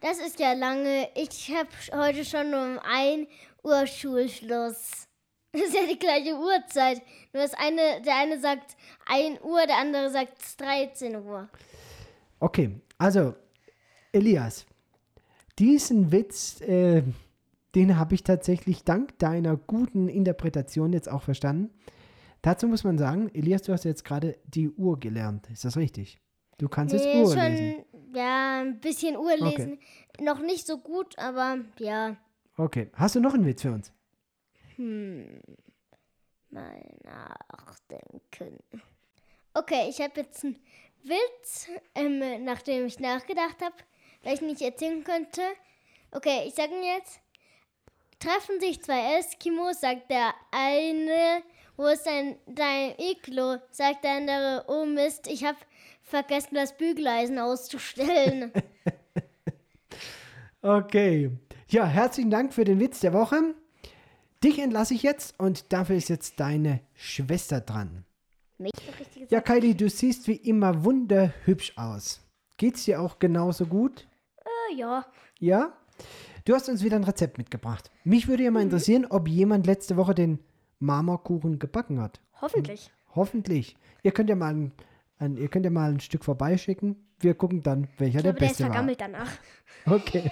[0.00, 1.08] Das ist ja lange.
[1.14, 3.28] Ich habe heute schon um 1
[3.62, 5.06] Uhr Schulschluss.
[5.52, 7.02] Das ist ja die gleiche Uhrzeit.
[7.32, 11.48] Nur das eine, der eine sagt 1 Uhr, der andere sagt 13 Uhr.
[12.38, 13.34] Okay, also
[14.12, 14.64] Elias,
[15.58, 17.02] diesen Witz, äh,
[17.74, 21.70] den habe ich tatsächlich dank deiner guten Interpretation jetzt auch verstanden.
[22.42, 25.48] Dazu muss man sagen, Elias, du hast jetzt gerade die Uhr gelernt.
[25.50, 26.20] Ist das richtig?
[26.58, 27.84] Du kannst jetzt Nee, Uhr schon, lesen.
[28.14, 29.44] ja, ein bisschen Uhr Okay.
[29.56, 29.78] lesen.
[30.20, 32.16] Noch nicht so gut, aber ja.
[32.56, 33.92] Okay, hast du noch einen Witz für uns?
[34.76, 35.40] Hm.
[36.50, 38.58] Mal nachdenken.
[39.54, 40.56] Okay, ich habe jetzt einen
[41.02, 43.74] Witz, ähm, nachdem ich nachgedacht habe,
[44.22, 45.42] weil ich nicht erzählen könnte.
[46.12, 47.20] Okay, ich sage ihn jetzt.
[48.20, 51.42] Treffen sich zwei Eskimos, sagt der eine.
[51.76, 53.56] Wo ist dein, dein Iglo?
[53.70, 54.64] Sagt der andere.
[54.68, 55.56] Oh Mist, ich habe
[56.02, 58.52] vergessen, das Bügeleisen auszustellen.
[60.62, 61.30] Okay.
[61.68, 63.54] Ja, herzlichen Dank für den Witz der Woche.
[64.44, 68.04] Dich entlasse ich jetzt und dafür ist jetzt deine Schwester dran.
[68.58, 69.32] Mich richtig gesagt?
[69.32, 72.20] Ja, Kylie, du siehst wie immer wunderhübsch aus.
[72.58, 74.06] Geht's dir auch genauso gut?
[74.44, 75.06] Äh, ja.
[75.38, 75.72] Ja?
[76.44, 77.90] Du hast uns wieder ein Rezept mitgebracht.
[78.04, 80.38] Mich würde ja mal interessieren, ob jemand letzte Woche den
[80.78, 82.20] Marmorkuchen gebacken hat.
[82.40, 82.90] Hoffentlich.
[83.14, 83.76] Hoffentlich.
[84.02, 84.72] Ihr könnt ja mal ein,
[85.18, 86.96] ein, ihr könnt ja mal ein Stück vorbeischicken.
[87.18, 88.70] Wir gucken dann, welcher Ich der glaube, der ist beste war.
[88.70, 89.30] vergammelt danach.
[89.86, 90.30] Okay.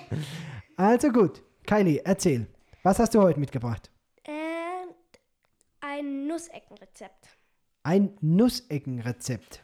[0.77, 1.43] Also gut.
[1.67, 2.47] Kylie, erzähl.
[2.83, 3.91] Was hast du heute mitgebracht?
[4.27, 4.95] Und
[5.81, 7.29] ein Nusseckenrezept.
[7.83, 9.63] Ein Nusseckenrezept.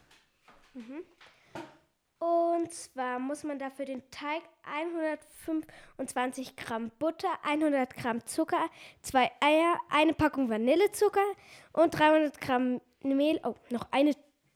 [2.19, 8.69] Und zwar muss man dafür den Teig 125 Gramm Butter, 100 Gramm Zucker,
[9.01, 11.25] zwei Eier, eine Packung Vanillezucker
[11.73, 14.15] und 300 Gramm Mehl, oh, noch eine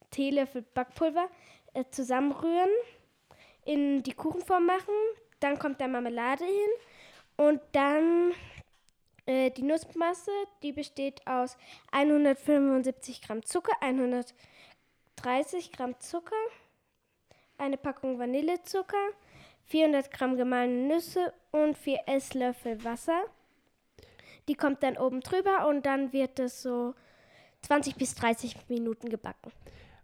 [0.10, 1.30] Teelöffel Backpulver
[1.74, 2.69] äh, zusammenrühren,
[3.65, 4.93] in die Kuchenform machen,
[5.39, 6.69] dann kommt der Marmelade hin
[7.38, 8.34] und dann
[9.26, 10.32] äh, die Nussmasse,
[10.63, 11.58] die besteht aus
[11.91, 14.34] 175 Gramm Zucker, 130
[15.72, 16.36] Gramm Zucker,
[17.60, 19.10] eine Packung Vanillezucker,
[19.65, 23.22] 400 Gramm gemahlene Nüsse und 4 Esslöffel Wasser.
[24.48, 26.95] Die kommt dann oben drüber und dann wird es so
[27.62, 29.52] 20 bis 30 Minuten gebacken.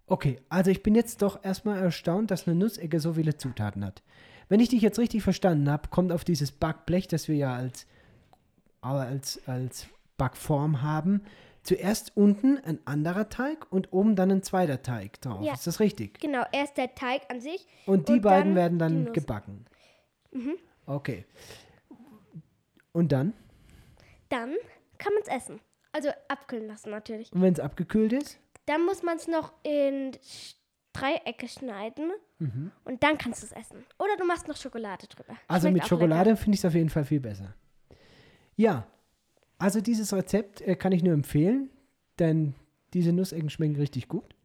[0.08, 4.04] Okay, also ich bin jetzt doch erstmal erstaunt, dass eine Nussecke so viele Zutaten hat.
[4.50, 7.88] Wenn ich dich jetzt richtig verstanden habe, kommt auf dieses Backblech, das wir ja als,
[8.82, 9.88] als, als
[10.18, 11.22] Backform haben,
[11.66, 15.44] zuerst unten ein anderer Teig und oben dann ein zweiter Teig drauf.
[15.44, 15.54] Ja.
[15.54, 16.20] Ist das richtig?
[16.20, 17.68] Genau, erst der Teig an sich.
[17.86, 19.66] Und die Und beiden dann werden dann gebacken.
[20.86, 21.26] Okay.
[22.94, 23.34] Und dann?
[24.30, 24.54] Dann
[24.98, 25.60] kann man es essen.
[25.92, 27.32] Also abkühlen lassen natürlich.
[27.34, 28.40] Und wenn es abgekühlt ist?
[28.66, 30.12] Dann muss man es noch in
[30.94, 32.12] Dreiecke schneiden
[32.84, 33.86] und dann kannst du es essen.
[33.98, 35.36] Oder du machst noch Schokolade drüber.
[35.48, 37.54] Also Schmeckt mit Schokolade finde ich es auf jeden Fall viel besser.
[38.56, 38.88] Ja,
[39.58, 41.70] also dieses Rezept äh, kann ich nur empfehlen,
[42.20, 42.56] denn
[42.94, 44.36] diese Nussecken schmecken richtig gut.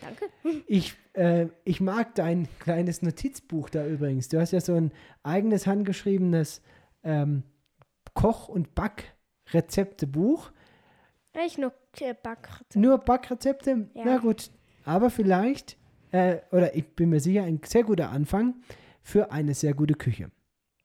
[0.00, 0.26] Danke.
[0.66, 4.28] Ich, äh, ich mag dein kleines Notizbuch da übrigens.
[4.28, 6.62] Du hast ja so ein eigenes handgeschriebenes
[7.02, 7.42] ähm,
[8.14, 10.50] Koch- und Backrezeptebuch.
[11.46, 12.76] Ich nur äh, Backrezept.
[12.76, 13.90] Nur Backrezepte?
[13.94, 14.02] Ja.
[14.04, 14.50] Na gut,
[14.84, 15.76] aber vielleicht,
[16.10, 18.56] äh, oder ich bin mir sicher, ein sehr guter Anfang
[19.02, 20.30] für eine sehr gute Küche.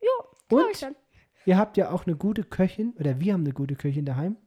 [0.01, 0.09] Jo,
[0.47, 0.95] glaub Und ich dann.
[1.45, 4.37] Ihr habt ja auch eine gute Köchin, oder wir haben eine gute Köchin daheim.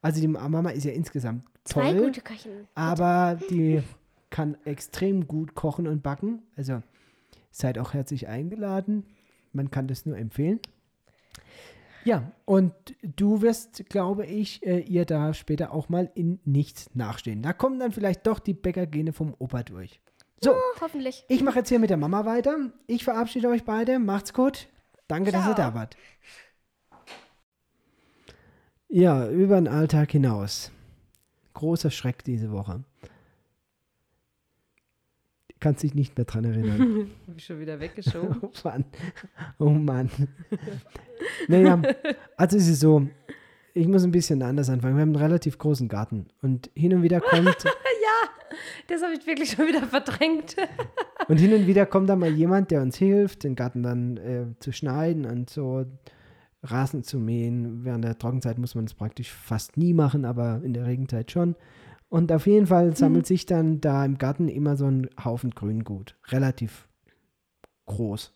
[0.00, 2.66] Also die Mama ist ja insgesamt toll, Zwei gute Köchinnen.
[2.74, 3.82] aber die
[4.30, 6.42] kann extrem gut kochen und backen.
[6.56, 6.82] Also
[7.50, 9.04] seid auch herzlich eingeladen.
[9.52, 10.58] Man kann das nur empfehlen.
[12.04, 17.42] Ja, und du wirst, glaube ich, äh, ihr da später auch mal in nichts nachstehen.
[17.42, 20.00] Da kommen dann vielleicht doch die Bäckergene vom Opa durch.
[20.40, 21.24] So, Oh, hoffentlich.
[21.28, 22.56] ich mache jetzt hier mit der Mama weiter.
[22.88, 24.00] Ich verabschiede euch beide.
[24.00, 24.68] Macht's gut.
[25.08, 25.70] Danke, dass ihr Ciao.
[25.70, 25.96] da wart.
[28.88, 30.70] Ja, über den Alltag hinaus.
[31.54, 32.84] Großer Schreck diese Woche.
[35.60, 37.10] Kannst dich nicht mehr dran erinnern.
[37.28, 38.40] Hab ich schon wieder weggeschoben.
[38.64, 38.84] Oh Mann.
[39.58, 40.10] Oh Mann.
[41.48, 41.80] naja,
[42.36, 43.08] also es ist so,
[43.74, 44.96] ich muss ein bisschen anders anfangen.
[44.96, 47.64] Wir haben einen relativ großen Garten und hin und wieder kommt
[48.86, 50.56] Das habe ich wirklich schon wieder verdrängt.
[51.28, 54.46] und hin und wieder kommt da mal jemand, der uns hilft, den Garten dann äh,
[54.58, 55.86] zu schneiden und so
[56.62, 57.84] Rasen zu mähen.
[57.84, 61.56] Während der Trockenzeit muss man es praktisch fast nie machen, aber in der Regenzeit schon.
[62.08, 66.16] Und auf jeden Fall sammelt sich dann da im Garten immer so ein Haufen Grüngut.
[66.28, 66.88] Relativ
[67.86, 68.32] groß.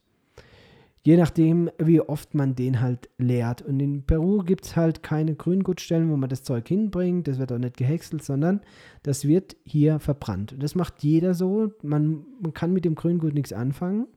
[1.07, 3.63] Je nachdem, wie oft man den halt leert.
[3.63, 7.29] Und in Peru gibt es halt keine Grüngutstellen, wo man das Zeug hinbringt.
[7.29, 8.61] Das wird auch nicht gehäckselt, sondern
[9.05, 10.55] das wird hier verbrannt.
[10.55, 11.71] Und das macht jeder so.
[11.85, 14.09] Man, man kann mit dem Grüngut nichts anfangen.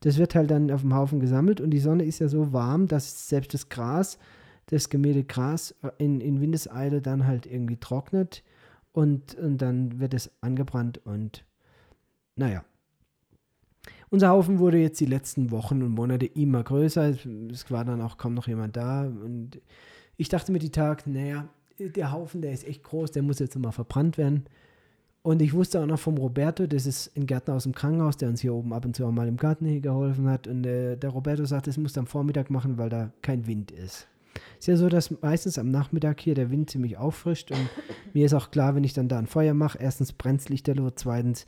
[0.00, 2.86] Das wird halt dann auf dem Haufen gesammelt und die Sonne ist ja so warm,
[2.86, 4.18] dass selbst das Gras,
[4.70, 8.42] das gemähte Gras in, in Windeseile dann halt irgendwie trocknet
[8.92, 11.44] und, und dann wird es angebrannt und
[12.34, 12.64] naja.
[14.10, 17.10] Unser Haufen wurde jetzt die letzten Wochen und Monate immer größer.
[17.10, 19.04] Es, es war dann auch kaum noch jemand da.
[19.04, 19.60] Und
[20.16, 23.56] ich dachte mir die Tag, naja, der Haufen, der ist echt groß, der muss jetzt
[23.58, 24.44] mal verbrannt werden.
[25.22, 28.30] Und ich wusste auch noch vom Roberto, das ist ein Gärtner aus dem Krankenhaus, der
[28.30, 30.46] uns hier oben ab und zu auch mal im Garten hier geholfen hat.
[30.46, 33.70] Und äh, der Roberto sagt, das musst du am Vormittag machen, weil da kein Wind
[33.70, 34.08] ist.
[34.58, 37.50] Ist ja so, dass meistens am Nachmittag hier der Wind ziemlich auffrischt.
[37.50, 37.68] Und
[38.14, 41.44] mir ist auch klar, wenn ich dann da ein Feuer mache, erstens brennt Lichterloh, zweitens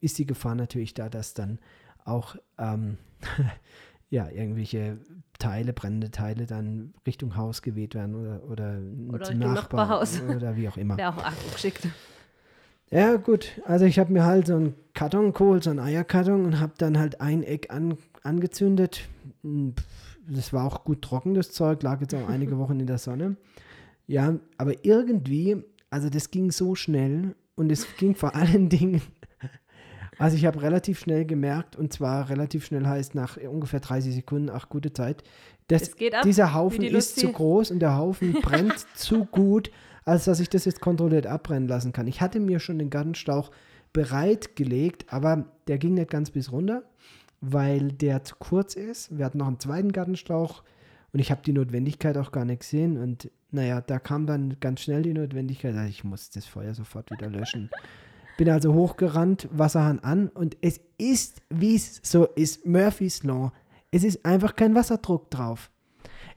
[0.00, 1.58] ist die Gefahr natürlich da, dass dann
[2.04, 2.98] auch ähm,
[4.10, 4.98] ja, irgendwelche
[5.38, 8.78] Teile, brennende Teile dann Richtung Haus geweht werden oder, oder,
[9.08, 10.20] Oder zum Nachbarn Nachbarhaus.
[10.22, 10.96] oder wie auch immer.
[10.98, 11.88] Wäre auch arg geschickt.
[12.90, 13.60] Ja, gut.
[13.64, 16.98] Also ich habe mir halt so einen Karton geholt, so einen Eierkarton und habe dann
[16.98, 19.08] halt ein Eck an, angezündet.
[19.42, 19.74] Hm,
[20.28, 23.36] Das war auch gut trocken, das Zeug, lag jetzt auch einige Wochen in der Sonne.
[24.06, 29.00] Ja, aber irgendwie, also das ging so schnell und es ging vor allen Dingen
[30.18, 34.50] Also ich habe relativ schnell gemerkt, und zwar relativ schnell heißt nach ungefähr 30 Sekunden,
[34.50, 35.24] ach gute Zeit,
[35.96, 39.70] geht ab, dieser Haufen die ist zu groß und der Haufen brennt zu gut,
[40.04, 42.06] als dass ich das jetzt kontrolliert abbrennen lassen kann.
[42.06, 43.50] Ich hatte mir schon den Gartenschlauch
[43.92, 46.82] bereitgelegt, aber der ging nicht ganz bis runter,
[47.40, 49.16] weil der zu kurz ist.
[49.16, 50.62] Wir hatten noch einen zweiten Gartenschlauch
[51.12, 52.96] und ich habe die Notwendigkeit auch gar nicht gesehen.
[52.96, 57.10] Und naja, da kam dann ganz schnell die Notwendigkeit, also ich muss das Feuer sofort
[57.10, 57.70] wieder löschen.
[58.38, 63.52] Bin also hochgerannt, Wasserhahn an und es ist, wie es so ist, Murphy's Law.
[63.90, 65.70] Es ist einfach kein Wasserdruck drauf.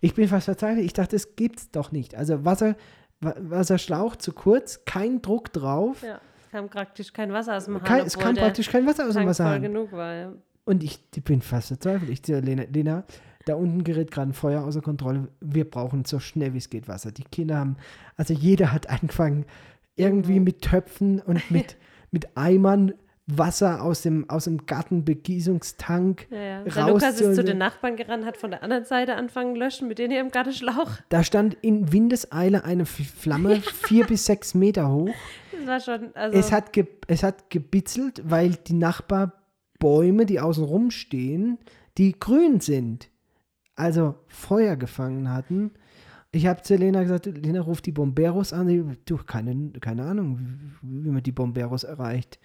[0.01, 0.85] Ich bin fast verzweifelt.
[0.85, 2.15] Ich dachte, das gibt's doch nicht.
[2.15, 2.75] Also Wasser,
[3.21, 6.03] Wa- Wasserschlauch zu kurz, kein Druck drauf.
[6.03, 9.07] Ja, es kam praktisch kein Wasser aus dem Hahn, Kein, es kam praktisch kein Wasser
[9.07, 9.61] aus dem Wasserhahn.
[9.61, 10.13] genug war.
[10.13, 10.33] Ja.
[10.65, 12.09] Und ich, ich bin fast verzweifelt.
[12.09, 13.05] Ich sehe, Lena, Lena,
[13.45, 15.29] da unten gerät gerade ein Feuer außer Kontrolle.
[15.39, 17.11] Wir brauchen so schnell wie es geht Wasser.
[17.11, 17.77] Die Kinder haben,
[18.17, 19.45] also jeder hat angefangen,
[19.95, 21.77] irgendwie mit Töpfen und mit,
[22.11, 22.93] mit Eimern
[23.27, 26.63] Wasser aus dem, aus dem Gartenbegießungstank Ja, ja.
[26.63, 29.97] Der Lukas ist zu den Nachbarn gerannt, hat von der anderen Seite angefangen löschen mit
[29.97, 30.91] denen hier im Gartenschlauch.
[31.09, 35.09] Da stand in Windeseile eine Flamme, vier bis sechs Meter hoch.
[35.51, 40.63] Das war schon, also Es hat, ge es hat gebitzelt, weil die Nachbarbäume, die außen
[40.63, 41.57] rum stehen,
[41.97, 43.09] die grün sind.
[43.75, 45.71] Also Feuer gefangen hatten.
[46.35, 48.97] Ich habe zu Lena gesagt, Lena ruft die Bomberos an.
[49.05, 50.37] Du, keine, keine Ahnung,
[50.81, 52.39] wie, wie man die Bomberos erreicht.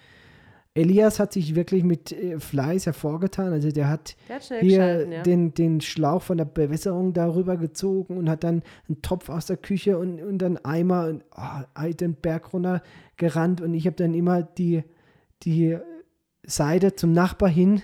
[0.74, 3.52] Elias hat sich wirklich mit äh, Fleiß hervorgetan.
[3.52, 5.22] Also der hat der hat hier ja.
[5.22, 9.56] den, den Schlauch von der Bewässerung darüber gezogen und hat dann einen Topf aus der
[9.56, 12.82] Küche und, und dann Eimer und oh, den Berg runter
[13.16, 14.84] gerannt und ich habe dann immer die,
[15.42, 15.76] die
[16.44, 17.82] Seite zum Nachbar hin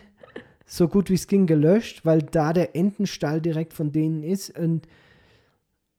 [0.67, 4.87] so gut wie es ging gelöscht, weil da der Entenstall direkt von denen ist und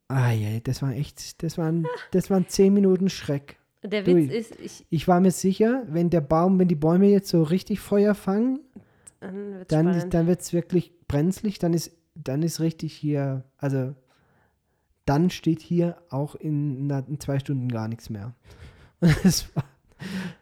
[0.09, 3.57] ah je, das war echt, das waren, das waren zehn Minuten Schreck.
[3.83, 7.07] Der du- Witz ist, ich, Ich war mir sicher, wenn der Baum, wenn die Bäume
[7.07, 8.59] jetzt so richtig Feuer fangen,
[9.19, 10.13] dann dann, spannend.
[10.13, 13.93] dann wird es wirklich brenzlig, dann ist, dann ist richtig hier, also
[15.05, 18.33] dann steht hier auch in, na- in zwei Stunden gar nichts mehr.
[18.99, 19.63] Und das war,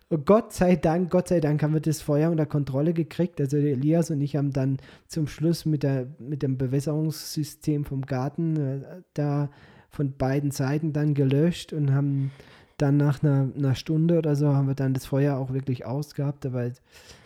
[0.10, 3.42] Gott sei Dank, Gott sei Dank haben wir das Feuer unter Kontrolle gekriegt.
[3.42, 4.78] Also Elias und ich haben dann
[5.08, 9.50] zum Schluss mit, der, mit dem Bewässerungssystem vom Garten äh, da
[9.90, 12.32] von beiden Seiten dann gelöscht und haben
[12.78, 16.52] dann nach einer, einer Stunde oder so haben wir dann das Feuer auch wirklich ausgehabt,
[16.54, 16.74] weil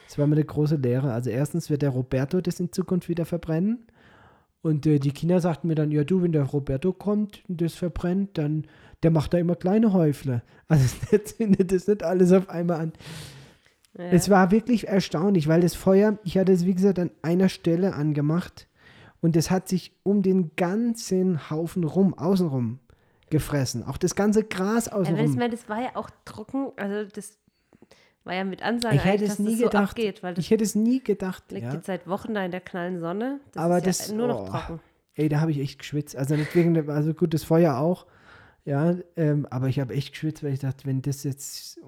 [0.08, 1.12] es war mir eine große Lehre.
[1.12, 3.88] Also erstens wird der Roberto das in Zukunft wieder verbrennen.
[4.62, 7.76] Und äh, die Kinder sagten mir dann, ja du, wenn der Roberto kommt und das
[7.76, 8.66] verbrennt, dann,
[9.04, 10.41] der macht da immer kleine Häufle.
[10.68, 12.93] Also der zündet das nicht alles auf einmal an.
[13.97, 14.06] ja.
[14.06, 17.93] Es war wirklich erstaunlich, weil das Feuer, ich hatte es wie gesagt an einer Stelle
[17.93, 18.68] angemacht
[19.22, 22.80] und es hat sich um den ganzen Haufen rum, außenrum
[23.30, 23.84] gefressen.
[23.86, 25.36] Auch das ganze Gras Ja, das, außenrum.
[25.36, 27.38] meine, das war ja auch trocken, also das
[28.24, 29.89] war ja mit Ansage Ich hätte es dass nie das so gedacht.
[29.91, 31.52] abgeht, weil das ich hätte es nie gedacht.
[31.52, 31.74] liegt Ja.
[31.74, 33.39] jetzt seit Wochen da in der knallen Sonne.
[33.54, 34.50] Das Aber ist das- ja nur noch oh.
[34.50, 34.80] trocken.
[35.16, 36.16] Ey, da habe ich echt geschwitzt.
[36.16, 38.06] Also nicht wegen dem, also gut, das Feuer auch.
[38.66, 41.80] Ja, ähm, aber ich habe echt geschwitzt, weil ich dachte, wenn das jetzt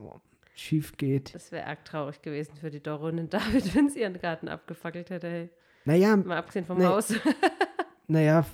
[0.55, 1.34] schief geht.
[1.36, 5.09] Das wäre arg traurig gewesen für die Doro und David, wenn sie ihren Garten abgefackelt
[5.09, 5.30] hätte.
[5.30, 5.49] Hey.
[5.86, 6.86] Naja, Mal abgesehen vom Nee.
[6.86, 7.13] Haus.
[8.07, 8.45] naja,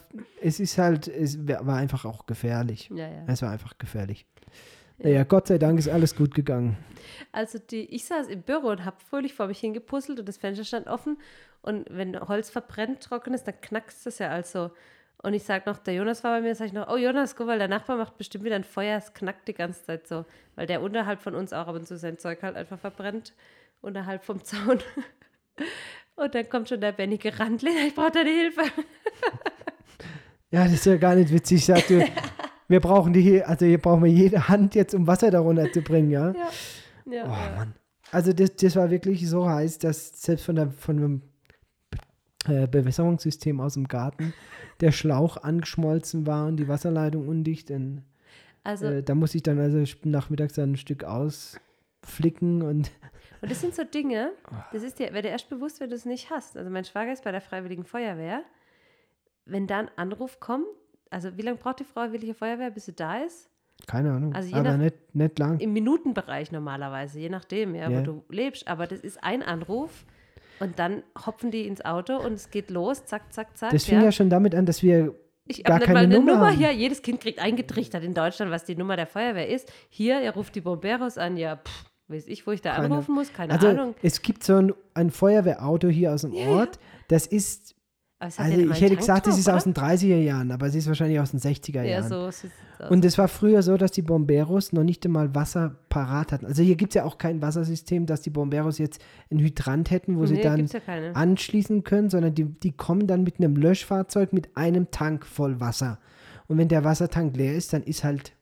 [0.41, 2.89] es ist halt, es war einfach auch gefährlich.
[2.93, 3.23] ja, ja.
[3.27, 4.25] Es war einfach gefährlich.
[4.99, 6.75] Naja, Gott sei Dank ist alles gut gegangen.
[7.31, 10.63] Also die, ich saß im Büro und habe fröhlich vor mich hingepuzzelt und das Fenster
[10.63, 11.17] stand offen.
[11.61, 14.71] Und wenn Holz verbrennt, trocken ist, dann knackst es ja also.
[15.23, 17.47] Und ich sag noch, der Jonas war bei mir, sag ich noch, oh Jonas, guck
[17.47, 20.25] mal, der Nachbar macht bestimmt wieder ein Feuer, es knackt die ganze Zeit so.
[20.55, 23.33] Weil der unterhalb von uns auch ab und zu sein Zeug halt einfach verbrennt,
[23.81, 24.79] unterhalb vom Zaun.
[26.15, 28.61] Und dann kommt schon der Benny gerannt, Lena, ich brauche deine Hilfe.
[30.49, 31.57] Ja, das ist ja gar nicht witzig.
[31.57, 32.05] Ich sagte,
[32.67, 36.09] wir brauchen die also hier brauchen wir jede Hand jetzt, um Wasser darunter zu bringen,
[36.09, 36.31] ja.
[36.31, 36.49] Ja,
[37.11, 37.55] ja, Oh ja.
[37.57, 37.73] Mann.
[38.11, 41.21] Also das, das war wirklich so heiß, dass selbst von, der, von dem
[42.49, 44.33] äh, Bewässerungssystem aus dem Garten
[44.81, 47.71] der Schlauch angeschmolzen war und die Wasserleitung undicht.
[47.71, 48.03] Und,
[48.63, 52.91] Also, äh, da muss ich dann also nachmittags dann ein Stück ausflicken und
[53.39, 54.31] Und das sind so Dinge,
[54.73, 56.57] das ist dir, wäre dir erst bewusst, wenn du es nicht hast.
[56.57, 58.41] Also mein Schwager ist bei der Freiwilligen Feuerwehr.
[59.45, 60.65] Wenn da ein Anruf kommt,
[61.11, 63.49] also wie lange braucht die Freiwillige Feuerwehr, bis sie da ist?
[63.85, 65.59] keine Ahnung, Also je aber nach- nicht, nicht lang.
[65.59, 67.99] Im Minutenbereich normalerweise, je nachdem, ja, Ja.
[67.99, 68.67] wo du lebst.
[68.67, 70.03] Aber das ist ein Anruf
[70.59, 73.71] und dann hopfen die ins Auto und es geht los, zack, zack, zack.
[73.71, 74.11] Das fing ja.
[74.11, 76.51] schon damit an, dass wir Ich gar keine mal eine Nummer Nummer.
[76.51, 76.59] haben.
[76.59, 79.71] Ja, jedes Kind kriegt eingetrichtert in Deutschland, was die Nummer der Feuerwehr ist.
[79.89, 83.15] Hier, er ruft die Bomberos an, ja, pff, weiß ich, wo ich da Keine- anrufen
[83.15, 83.95] muss, keine Also Ahnung.
[84.01, 87.75] es gibt so ein, ein Feuerwehrauto hier aus dem Ort, das ist
[88.19, 91.31] Also ich hätte gesagt, es ist aus den 30er Jahren, aber es ist wahrscheinlich aus
[91.31, 91.83] den 60er oder?
[91.83, 92.09] Ja, Jahren.
[92.09, 92.89] so sieht es aus.
[92.89, 96.47] Und es war früher so, dass die Bomberos noch nicht einmal Wasser parat hatten.
[96.47, 100.17] Also hier gibt es ja auch kein Wassersystem, dass die Bomberos jetzt einen Hydrant hätten,
[100.17, 103.55] wo sie nee, dann gibt's ja anschließen können, sondern die, die kommen dann mit einem
[103.55, 105.99] Löschfahrzeug mit einem Tank voll Wasser.
[106.47, 108.33] Und wenn der Wassertank leer ist, dann ist halt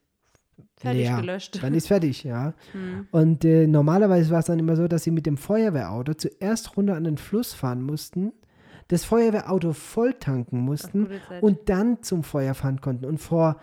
[0.78, 1.20] Fertig leer.
[1.20, 1.62] gelöscht.
[1.62, 2.52] Dann ist fertig, ja.
[2.72, 3.08] Hm.
[3.10, 6.96] Und äh, normalerweise war es dann immer so, dass sie mit dem Feuerwehrauto zuerst runter
[6.96, 8.32] an den Fluss fahren mussten,
[8.88, 11.08] das Feuerwehrauto voll tanken mussten
[11.40, 13.04] und dann zum Feuer fahren konnten.
[13.04, 13.56] Und vor,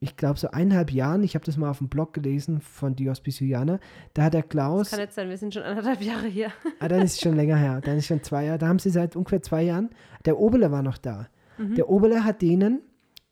[0.00, 3.20] ich glaube, so eineinhalb Jahren, ich habe das mal auf dem Blog gelesen von Dios
[3.20, 3.78] Bisuiana,
[4.14, 6.48] da hat der Klaus, Kann jetzt sein, wir sind schon anderthalb Jahre hier.
[6.80, 8.90] ah, dann ist es schon länger her, dann ist schon zwei Jahre, da haben sie
[8.90, 9.90] seit ungefähr zwei Jahren,
[10.24, 11.28] der Oberle war noch da.
[11.56, 12.80] Der Oberle hat denen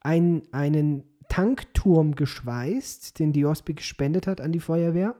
[0.01, 5.17] ein, einen Tankturm geschweißt, den die Osby gespendet hat an die Feuerwehr.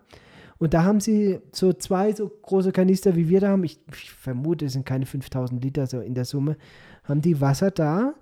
[0.63, 3.65] Und da haben sie so zwei so große Kanister, wie wir da haben.
[3.65, 6.57] Ich, ich vermute, es sind keine 5000 Liter so in der Summe.
[7.05, 8.15] Haben die Wasser da,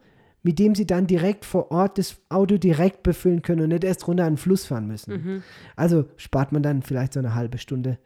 [0.42, 4.08] mit dem sie dann direkt vor Ort das Auto direkt befüllen können und nicht erst
[4.08, 5.12] runter an den Fluss fahren müssen.
[5.12, 5.42] Mhm.
[5.76, 7.98] Also spart man dann vielleicht so eine halbe Stunde.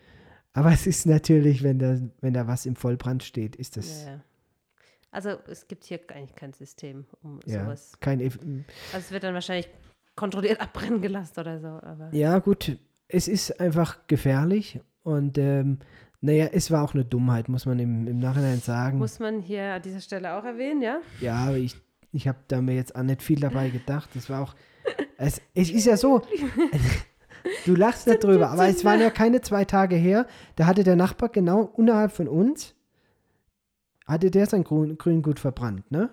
[0.52, 4.20] Aber es ist natürlich, wenn da, wenn da was im Vollbrand steht, ist das Ja.
[5.12, 7.92] Also es gibt hier eigentlich kein System, um ja, sowas.
[8.00, 8.20] kein.
[8.20, 8.40] Eff-
[8.92, 9.68] Also es wird dann wahrscheinlich
[10.16, 11.68] kontrolliert abbrennen gelassen oder so.
[11.68, 12.76] Aber Ja, gut,
[13.14, 15.78] es ist einfach gefährlich und ähm,
[16.20, 18.98] naja, es war auch eine Dummheit, muss man im, im Nachhinein sagen.
[18.98, 21.00] muss man hier an dieser Stelle auch erwähnen, ja?
[21.20, 21.76] ja, aber ich,
[22.12, 24.10] ich habe da mir jetzt auch nicht viel dabei gedacht.
[24.14, 24.54] Das war auch.
[25.16, 26.22] Es, es ist ja so.
[27.64, 30.26] Du lachst nicht drüber, aber es waren ja keine zwei Tage her.
[30.56, 32.74] Da hatte der Nachbar genau unterhalb von uns,
[34.06, 36.10] hatte der sein Grün, Grüngut verbrannt, ne?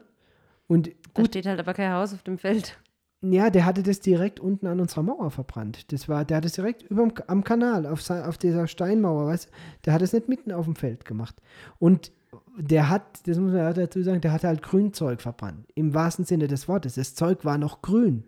[0.67, 2.77] Und Da gut, steht halt aber kein Haus auf dem Feld.
[3.23, 5.91] Ja, der hatte das direkt unten an unserer Mauer verbrannt.
[5.91, 9.49] Das war, der hat es direkt überm, am Kanal, auf, auf dieser Steinmauer, weißt?
[9.85, 11.35] Der hat es nicht mitten auf dem Feld gemacht.
[11.77, 12.11] Und
[12.57, 15.67] der hat, das muss man dazu sagen, der hat halt Grünzeug verbrannt.
[15.75, 16.95] Im wahrsten Sinne des Wortes.
[16.95, 18.23] Das Zeug war noch grün.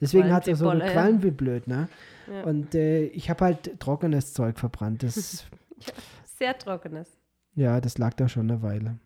[0.00, 1.88] Deswegen hat es so Bolle, gequalmt wie blöd, ne?
[2.32, 2.44] Ja.
[2.44, 5.02] Und äh, ich habe halt trockenes Zeug verbrannt.
[5.02, 5.44] Das,
[5.80, 5.92] Ja.
[6.38, 7.08] Sehr trockenes.
[7.54, 8.98] ja, das lag da schon eine Weile.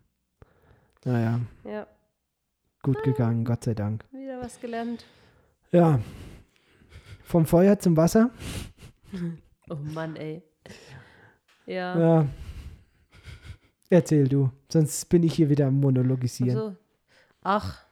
[1.04, 1.86] Naja, Ja,
[2.84, 4.04] gut gegangen, Gott sei Dank.
[4.12, 5.04] wieder was gelernt.
[5.72, 5.98] Ja,
[7.24, 8.30] vom Feuer zum Wasser.
[9.70, 10.42] Oh Mann, ey.
[11.64, 11.98] Ja.
[11.98, 12.26] Ja.
[13.88, 16.58] Erzähl du, sonst bin ich hier wieder am Monologisieren.
[16.58, 16.76] Also,
[17.42, 17.86] ach,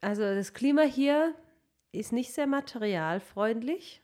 [0.00, 1.34] also das Klima hier
[1.92, 4.00] ist nicht sehr materialfreundlich.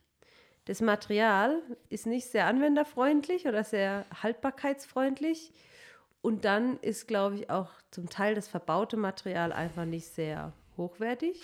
[0.66, 5.52] Das Material ist nicht sehr anwenderfreundlich oder sehr haltbarkeitsfreundlich.
[6.22, 11.42] Und dann ist, glaube ich, auch zum Teil das verbaute Material einfach nicht sehr hochwertig,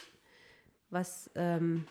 [0.88, 1.86] was ähm,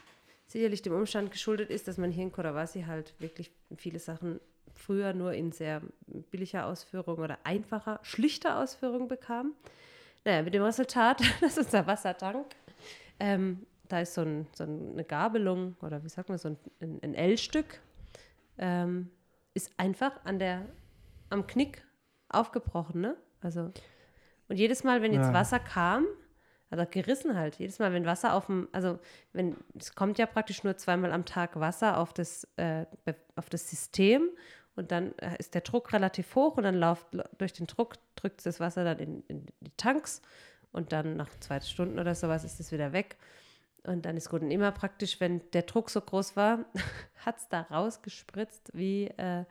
[0.47, 4.39] sicherlich dem Umstand geschuldet ist, dass man hier in Korawasi halt wirklich viele Sachen
[4.73, 5.81] früher nur in sehr
[6.31, 9.53] billiger Ausführung oder einfacher, schlichter Ausführung bekam.
[10.23, 12.55] Naja, mit dem Resultat, dass unser Wassertank,
[13.19, 17.13] ähm, da ist so, ein, so eine Gabelung oder wie sagt man, so ein, ein
[17.15, 17.81] L-Stück,
[18.57, 19.09] ähm,
[19.53, 20.65] ist einfach an der,
[21.29, 21.83] am Knick
[22.29, 23.17] aufgebrochen, ne?
[23.41, 23.71] Also,
[24.49, 25.33] und jedes Mal, wenn jetzt Ja.
[25.33, 26.05] Wasser kam,
[26.69, 28.99] also gerissen halt, jedes Mal, wenn Wasser auf dem, also
[29.33, 32.85] wenn, es kommt ja praktisch nur zweimal am Tag Wasser auf das, äh,
[33.35, 34.29] auf das System
[34.75, 37.07] und dann äh, ist der Druck relativ hoch und dann läuft
[37.37, 40.21] durch den Druck, drückt das Wasser dann in, in die Tanks
[40.71, 43.17] und dann nach zwei Stunden oder sowas ist es wieder weg.
[43.83, 44.41] Und dann ist gut.
[44.41, 46.65] Und immer praktisch, wenn der Druck so groß war,
[47.25, 49.45] hat es da rausgespritzt wie äh,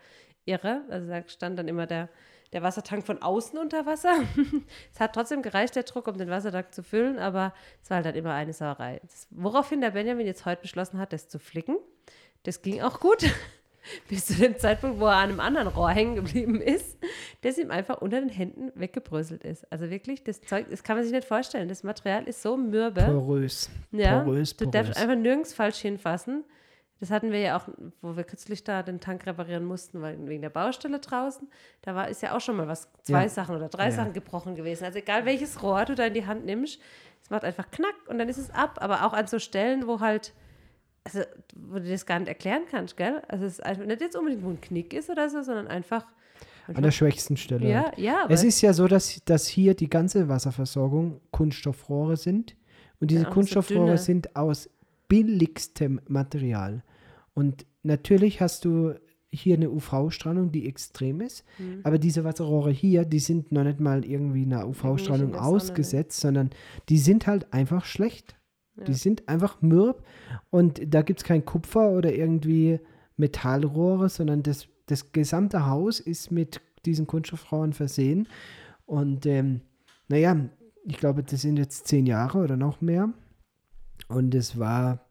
[0.44, 0.82] irre.
[0.90, 2.10] Also da stand dann immer der,
[2.52, 4.22] der Wassertank von außen unter Wasser.
[4.92, 8.06] es hat trotzdem gereicht, der Druck, um den Wassertank zu füllen, aber es war halt
[8.06, 9.00] dann immer eine Sauerei.
[9.02, 11.76] Das, woraufhin der Benjamin jetzt heute beschlossen hat, das zu flicken.
[12.44, 13.24] Das ging auch gut.
[14.08, 16.98] Bis zu dem Zeitpunkt, wo er an einem anderen Rohr hängen geblieben ist,
[17.42, 19.70] das ihm einfach unter den Händen weggebröselt ist.
[19.70, 21.68] Also wirklich, das Zeug, das kann man sich nicht vorstellen.
[21.68, 23.02] Das Material ist so mürbe.
[23.02, 23.70] Porös.
[23.92, 24.72] Ja, porös, du porös.
[24.72, 26.44] darfst einfach nirgends falsch hinfassen.
[26.98, 27.68] Das hatten wir ja auch,
[28.00, 31.46] wo wir kürzlich da den Tank reparieren mussten, weil wegen der Baustelle draußen.
[31.82, 33.28] Da war ist ja auch schon mal was, zwei Ja.
[33.28, 33.90] Sachen oder drei Ja.
[33.92, 34.84] Sachen gebrochen gewesen.
[34.84, 36.80] Also egal welches Rohr du da in die Hand nimmst,
[37.22, 38.78] es macht einfach knack und dann ist es ab.
[38.80, 40.32] Aber auch an so Stellen, wo halt,
[41.04, 41.20] also
[41.54, 43.20] wo du das gar nicht erklären kannst, gell?
[43.28, 46.06] Also es ist einfach nicht jetzt unbedingt, wo ein Knick ist oder so, sondern einfach.
[46.68, 47.68] An der schwächsten Stelle.
[47.68, 47.98] ja, halt.
[47.98, 52.56] ja, Es ist ja so, dass, dass hier die ganze Wasserversorgung Kunststoffrohre sind.
[53.00, 53.98] Und diese Ja, so Kunststoffrohre dünne.
[53.98, 54.68] sind aus
[55.08, 56.82] billigstem Material.
[57.36, 58.94] Und natürlich hast du
[59.30, 61.44] hier eine UV-Strahlung, die extrem ist.
[61.58, 61.80] Mhm.
[61.84, 65.42] Aber diese Wasserrohre hier, die sind noch nicht mal irgendwie einer UV-Strahlung Sonne, ne?
[65.42, 66.50] ausgesetzt, sondern
[66.88, 68.36] die sind halt einfach schlecht.
[68.86, 68.96] Die Ja.
[68.96, 70.02] sind einfach mürb.
[70.50, 72.80] Und da gibt es kein Kupfer oder irgendwie
[73.18, 78.28] Metallrohre, sondern das, das gesamte Haus ist mit diesen Kunststoffrohren versehen.
[78.86, 79.60] Und ähm,
[80.08, 80.36] naja,
[80.84, 83.12] ich glaube, das sind jetzt zehn Jahre oder noch mehr.
[84.08, 85.05] Und es war,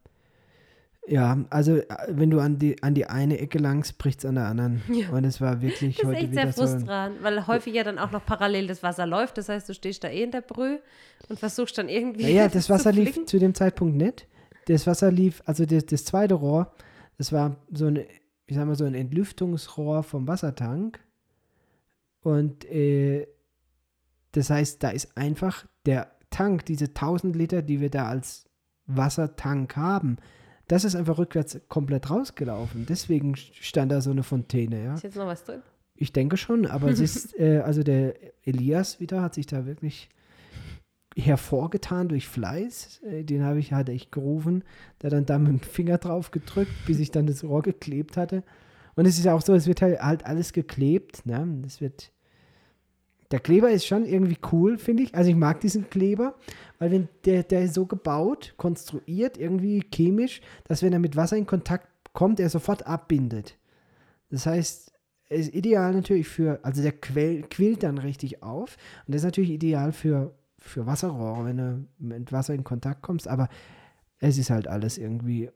[1.08, 4.34] ja, also äh, wenn du an die, an die eine Ecke langst, bricht es an
[4.36, 4.82] der anderen.
[4.92, 5.10] Ja.
[5.10, 6.62] Und es war wirklich Das ist heute echt wieder sehr so.
[6.62, 9.38] frustrierend, weil häufig ja dann auch noch parallel das Wasser läuft.
[9.38, 10.80] Das heißt, du stehst da eh in der Brühe
[11.28, 12.22] und versuchst dann irgendwie.
[12.22, 13.26] Ja, ja, das zu Wasser lief flicken.
[13.26, 14.26] zu dem Zeitpunkt nicht.
[14.66, 16.72] Das Wasser lief, also das, das zweite Rohr,
[17.18, 18.04] das war so ein,
[18.46, 20.98] ich sag mal, so ein Entlüftungsrohr vom Wassertank.
[22.22, 23.28] Und äh,
[24.32, 28.46] das heißt, da ist einfach der Tank, diese 1000 Liter, die wir da als
[28.86, 30.16] Wassertank haben,
[30.68, 32.86] das ist einfach rückwärts komplett rausgelaufen.
[32.88, 34.94] Deswegen stand da so eine Fontäne, ja.
[34.94, 35.62] Ist jetzt noch was drin?
[35.94, 38.14] Ich denke schon, aber es ist, äh, also der
[38.44, 40.08] Elias wieder hat sich da wirklich
[41.16, 43.02] hervorgetan durch Fleiß.
[43.04, 44.64] Äh, den habe ich, hatte ich gerufen,
[45.02, 48.42] der dann da mit dem Finger drauf gedrückt, bis ich dann das Rohr geklebt hatte.
[48.96, 51.46] Und es ist ja auch so, es wird halt, halt alles geklebt, ne?
[51.62, 52.12] Das wird,
[53.30, 55.14] der Kleber ist schon irgendwie cool, finde ich.
[55.14, 56.34] Also ich mag diesen Kleber,
[56.78, 61.36] weil wenn der, der ist so gebaut, konstruiert, irgendwie chemisch, dass wenn er mit Wasser
[61.36, 63.58] in Kontakt kommt, er sofort abbindet.
[64.30, 64.92] Das heißt,
[65.28, 69.26] es ist ideal natürlich für, also der quell, quillt dann richtig auf und das ist
[69.26, 73.48] natürlich ideal für, für Wasserrohre, wenn du mit Wasser in Kontakt kommst, aber
[74.18, 75.50] es ist halt alles irgendwie,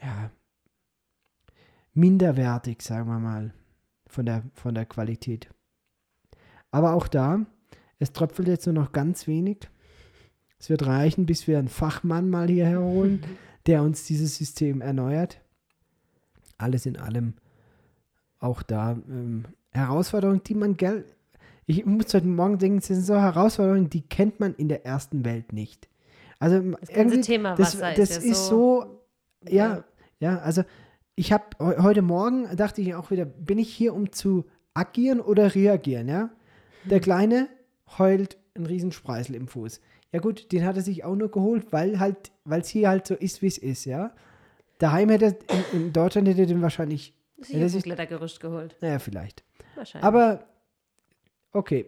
[0.00, 0.30] ja,
[1.92, 3.52] minderwertig, sagen wir mal,
[4.06, 5.50] von der, von der Qualität.
[6.70, 7.46] Aber auch da,
[7.98, 9.68] es tröpfelt jetzt nur noch ganz wenig.
[10.58, 13.22] Es wird reichen, bis wir einen Fachmann mal hierher holen,
[13.66, 15.40] der uns dieses System erneuert.
[16.58, 17.34] Alles in allem
[18.38, 21.04] auch da ähm, Herausforderungen, die man, gell,
[21.66, 25.24] ich muss heute Morgen denken, es sind so Herausforderungen, die kennt man in der ersten
[25.24, 25.88] Welt nicht.
[26.38, 28.82] Also Das irgendwie, Thema das, Wasser das ist ja ist so.
[28.82, 29.84] so, ja,
[30.18, 30.64] ja, also
[31.14, 35.54] ich habe heute Morgen dachte ich auch wieder, bin ich hier, um zu agieren oder
[35.54, 36.30] reagieren, ja?
[36.84, 37.00] Der.
[37.00, 37.48] Kleine
[37.98, 39.80] heult einen riesen Spreißel im Fuß.
[40.12, 43.06] Ja gut, den hat er sich auch nur geholt, weil halt, weil es hier halt
[43.06, 44.12] so ist, wie es ist, ja?
[44.78, 48.40] Daheim hätte er, in, in Deutschland hätte er den wahrscheinlich, sich das ein ist- Klettergerüst
[48.40, 48.74] geholt.
[48.80, 49.44] naja, vielleicht.
[49.76, 50.04] Wahrscheinlich.
[50.04, 50.44] Aber,
[51.52, 51.86] okay,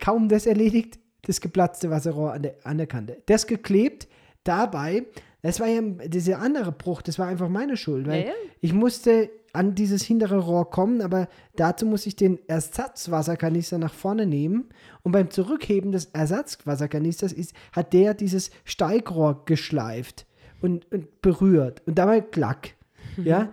[0.00, 3.22] kaum das erledigt, das geplatzte Wasserrohr an der, an der Kante.
[3.26, 4.08] Das geklebt,
[4.44, 5.04] dabei,
[5.42, 8.34] das war ja dieser andere Bruch, das war einfach meine Schuld, weil Ja, ja.
[8.60, 14.26] ich musste an dieses hintere Rohr kommen, aber dazu muss ich den Ersatzwasserkanister nach vorne
[14.26, 14.68] nehmen
[15.02, 20.26] und beim Zurückheben des Ersatzwasserkanisters ist, hat der dieses Steigrohr geschleift
[20.60, 22.74] und, und berührt und dabei klack.
[23.24, 23.50] Ja,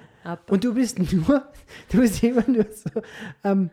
[0.50, 1.44] und du bist nur,
[1.92, 3.02] du bist immer nur so,
[3.44, 3.72] ähm,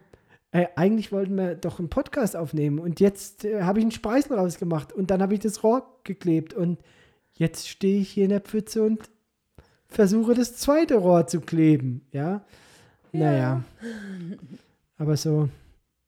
[0.50, 4.36] äh, eigentlich wollten wir doch einen Podcast aufnehmen und jetzt äh, habe ich einen Spreißel
[4.36, 6.78] rausgemacht und dann habe ich das Rohr geklebt und
[7.34, 9.10] jetzt stehe ich hier in der Pfütze und
[9.88, 12.44] versuche das zweite Rohr zu kleben, ja.
[13.12, 13.62] Naja,
[14.96, 15.48] aber so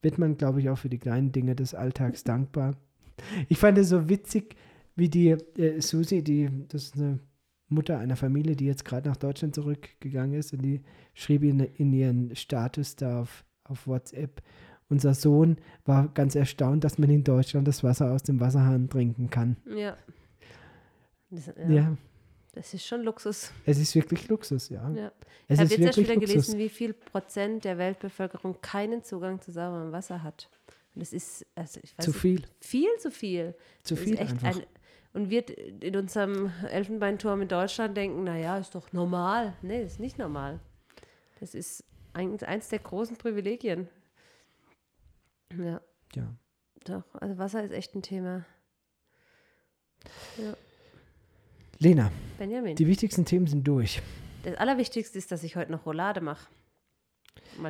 [0.02, 2.74] wird man, glaube ich, auch für die kleinen Dinge des Alltags dankbar.
[3.48, 4.56] Ich fand es so witzig,
[4.96, 7.20] wie die äh, Susi, die, das ist eine
[7.68, 10.82] Mutter einer Familie, die jetzt gerade nach Deutschland zurückgegangen ist und die
[11.14, 14.42] schrieb in, in ihren Status da auf, auf WhatsApp,
[14.88, 19.30] unser Sohn war ganz erstaunt, dass man in Deutschland das Wasser aus dem Wasserhahn trinken
[19.30, 19.56] kann.
[19.76, 19.96] Ja.
[21.30, 21.68] Das, ja.
[21.68, 21.96] Ja,
[22.52, 23.52] Das ist schon Luxus.
[23.64, 24.88] es ist wirklich Luxus, ja.
[24.90, 25.12] Ja.
[25.48, 26.30] Es ich habe jetzt erst wieder Luxus.
[26.30, 30.48] gelesen, wie viel Prozent der Weltbevölkerung keinen Zugang zu sauberem Wasser hat.
[30.94, 33.54] Und das ist, also ich weiß Zu nicht, viel, viel zu viel.
[33.82, 34.56] zu Das viel einfach.
[34.56, 34.62] ein,
[35.12, 35.44] und wir
[35.82, 39.54] in unserem Elfenbeinturm in Deutschland denken, naja, ist doch normal.
[39.62, 40.60] Nee, ist nicht normal.
[41.40, 43.88] Das ist ein, eins der großen Privilegien.
[45.56, 45.80] Ja,
[46.14, 46.34] ja.
[46.84, 47.04] doch.
[47.14, 48.44] Also Wasser ist echt ein Thema.
[50.38, 50.54] Ja.
[51.78, 52.76] Lena, Benjamin.
[52.76, 54.02] die wichtigsten Themen sind durch.
[54.44, 56.46] Das Allerwichtigste ist, dass ich heute noch Roulade mache.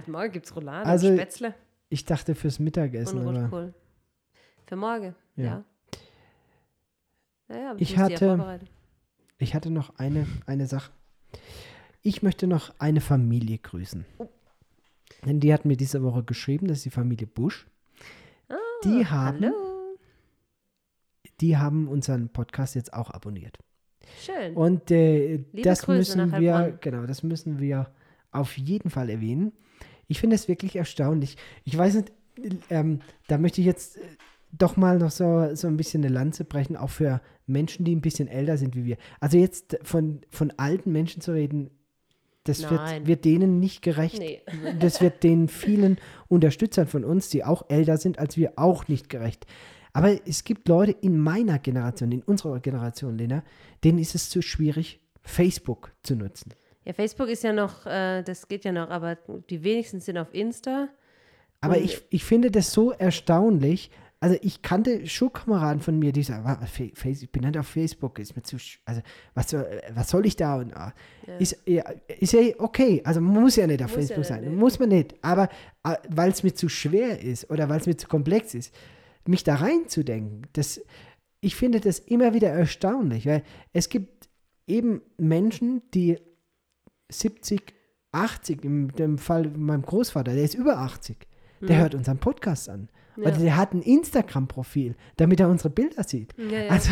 [0.06, 1.54] Morgen gibt es Roulade Also, und Spätzle
[1.88, 3.74] Ich dachte fürs Mittagessen, und aber Rotkohl.
[4.66, 5.44] Für morgen, Ja.
[5.44, 5.64] ja.
[7.48, 8.58] Ja, ja, aber Ich ich, hatte- ja
[9.38, 10.90] ich hatte noch eine, eine Sache.
[12.02, 14.04] Ich möchte noch eine Familie grüßen.
[15.24, 17.66] Denn die hat mir diese Woche geschrieben, das ist die Familie Busch.
[18.84, 19.96] die haben, Hallo.
[21.40, 23.58] die haben unseren Podcast jetzt auch abonniert.
[24.20, 24.54] Schön.
[24.54, 27.90] Und äh, das Grüße müssen wir, genau, das müssen wir
[28.32, 29.52] auf jeden Fall erwähnen.
[30.08, 31.36] Ich finde es wirklich erstaunlich.
[31.64, 32.12] Ich weiß nicht,
[32.70, 34.00] ähm, da möchte ich jetzt äh,
[34.52, 38.00] doch mal noch so, so ein bisschen eine Lanze brechen, auch für Menschen, die ein
[38.00, 38.96] bisschen älter sind wie wir.
[39.20, 41.70] Also jetzt von, von alten Menschen zu reden,
[42.44, 44.20] das wird, wird denen nicht gerecht.
[44.20, 44.40] Nee.
[44.78, 45.98] Das wird den vielen
[46.28, 49.46] Unterstützern von uns, die auch älter sind als wir, auch nicht gerecht.
[49.96, 53.42] Aber es gibt Leute in meiner Generation, in unserer Generation, Lena,
[53.82, 56.52] denen ist es zu schwierig, Facebook zu nutzen.
[56.84, 59.16] Ja, Facebook ist ja noch, äh, das geht ja noch, aber
[59.50, 60.88] die wenigsten sind auf Insta.
[61.60, 63.90] Aber ich, ich finde das so erstaunlich.
[64.20, 67.66] also ich kannte Schulkameraden von mir, die sagen, "Wa- Fa- Face- ich bin nicht auf
[67.66, 69.00] Facebook, ist mir zu, also
[69.34, 70.56] was soll, was soll ich da?
[70.56, 70.92] Und, ah,
[71.26, 71.36] Ja.
[71.36, 71.84] ist, ja,
[72.18, 74.50] ist ja okay, also man muss ja nicht auf Muss ja Facebook nicht, sein, nee.
[74.56, 75.48] muss man nicht, aber
[75.82, 78.74] ah, weil es mir zu schwer ist oder weil es mir zu komplex ist,
[79.28, 80.80] mich da reinzudenken, das,
[81.40, 84.28] ich finde das immer wieder erstaunlich, weil es gibt
[84.66, 86.18] eben Menschen, die
[87.10, 87.74] 70,
[88.12, 91.16] 80, im dem Fall meinem Großvater, der ist über 80,
[91.60, 91.80] der Mhm.
[91.80, 92.88] hört unseren Podcast an.
[93.16, 93.28] Ja.
[93.28, 96.34] Oder der hat ein Instagram-Profil, damit er unsere Bilder sieht.
[96.38, 96.70] Ja, ja.
[96.70, 96.90] Also,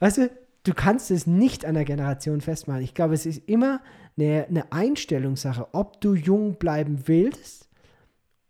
[0.00, 0.30] weißt du,
[0.64, 2.82] du kannst es nicht an der Generation festmachen.
[2.82, 3.80] Ich glaube, es ist immer
[4.18, 7.68] eine, eine Einstellungssache, ob du jung bleiben willst,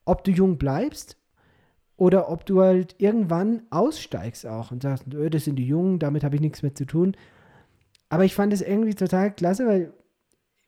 [0.04, 1.16] ob du jung bleibst
[2.02, 6.24] oder ob du halt irgendwann aussteigst auch und sagst, "Öh, das sind die Jungen, damit
[6.24, 7.16] habe ich nichts mehr zu tun.
[8.08, 9.92] Aber ich fand es irgendwie total klasse, weil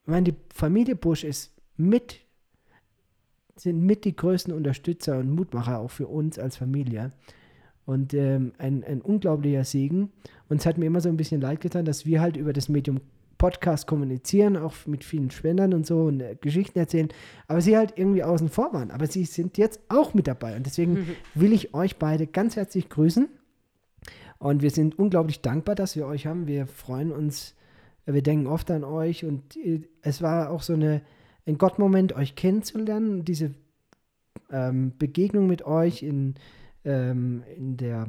[0.07, 2.20] meine, die Familie Busch ist mit,
[3.57, 7.11] sind mit die größten Unterstützer und Mutmacher auch für uns als Familie.
[7.85, 10.12] Und ähm, ein, ein unglaublicher Segen.
[10.49, 12.68] Und es hat mir immer so ein bisschen leid getan, dass wir halt über das
[12.68, 13.01] Medium
[13.39, 17.09] Podcast kommunizieren, auch mit vielen Spendern und so und äh, Geschichten erzählen,
[17.49, 18.91] aber sie halt irgendwie außen vor waren.
[18.91, 20.57] Aber sie sind jetzt auch mit dabei.
[20.57, 23.28] Und deswegen will ich euch beide ganz herzlich grüßen.
[24.39, 26.47] Und wir sind unglaublich dankbar, dass wir euch haben.
[26.47, 27.55] Wir freuen uns,
[28.07, 29.24] äh, wir denken oft an euch.
[29.24, 31.03] Und äh, es war auch so eine,
[31.47, 33.24] ein Gottmoment, euch kennenzulernen.
[33.24, 33.55] Diese
[34.51, 36.35] ähm, Begegnung mit euch in,
[36.85, 38.07] ähm, in der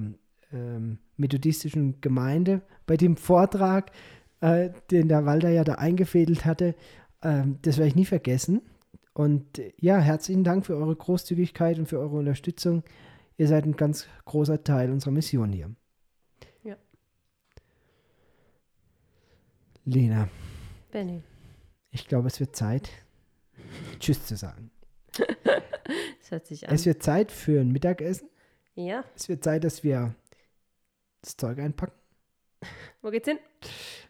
[0.52, 3.92] ähm, methodistischen Gemeinde, bei dem Vortrag,
[4.42, 6.76] äh, den der Walter ja da eingefädelt hatte,
[7.22, 8.62] ähm, das werde ich nie vergessen.
[9.14, 12.84] Und äh, ja, herzlichen Dank für eure Großzügigkeit und für eure Unterstützung.
[13.38, 15.72] Ihr seid ein ganz großer Teil unserer Mission hier.
[16.64, 16.76] Ja.
[19.86, 20.30] Lena,
[20.92, 21.22] Benny.
[21.92, 22.90] ich glaube, es wird Zeit,
[24.00, 24.72] Tschüss zu sagen.
[26.20, 26.74] Das hört sich an.
[26.74, 28.28] Es wird Zeit für ein Mittagessen.
[28.74, 30.16] ja, Es wird Zeit, dass wir
[31.22, 31.94] das Zeug einpacken.
[33.04, 33.38] wo geht's hin?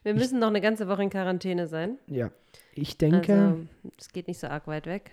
[0.06, 1.97] Wir müssen noch eine ganze Woche in Quarantäne sein.
[2.08, 2.30] Ja,
[2.76, 3.58] ich denke, Also,
[3.99, 5.10] es geht nicht so arg weit weg.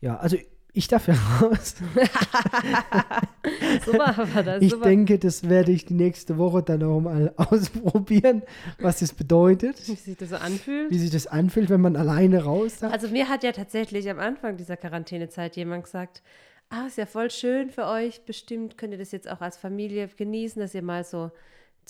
[0.00, 0.38] ja, also
[0.72, 1.74] ich darf ja raus.
[3.84, 4.84] Super, aber das Ich super.
[4.88, 8.42] denke, das werde ich die nächste Woche dann auch mal ausprobieren,
[8.78, 10.90] was das bedeutet, wie sich das so anfühlt.
[10.90, 12.92] wie sich das anfühlt, wenn man alleine raus darf.
[12.92, 16.22] Also mir hat ja tatsächlich am Anfang dieser Quarantänezeit jemand gesagt,
[16.68, 20.08] ah, ist ja voll schön für euch, bestimmt könnt ihr das jetzt auch als Familie
[20.08, 21.30] genießen, dass ihr mal so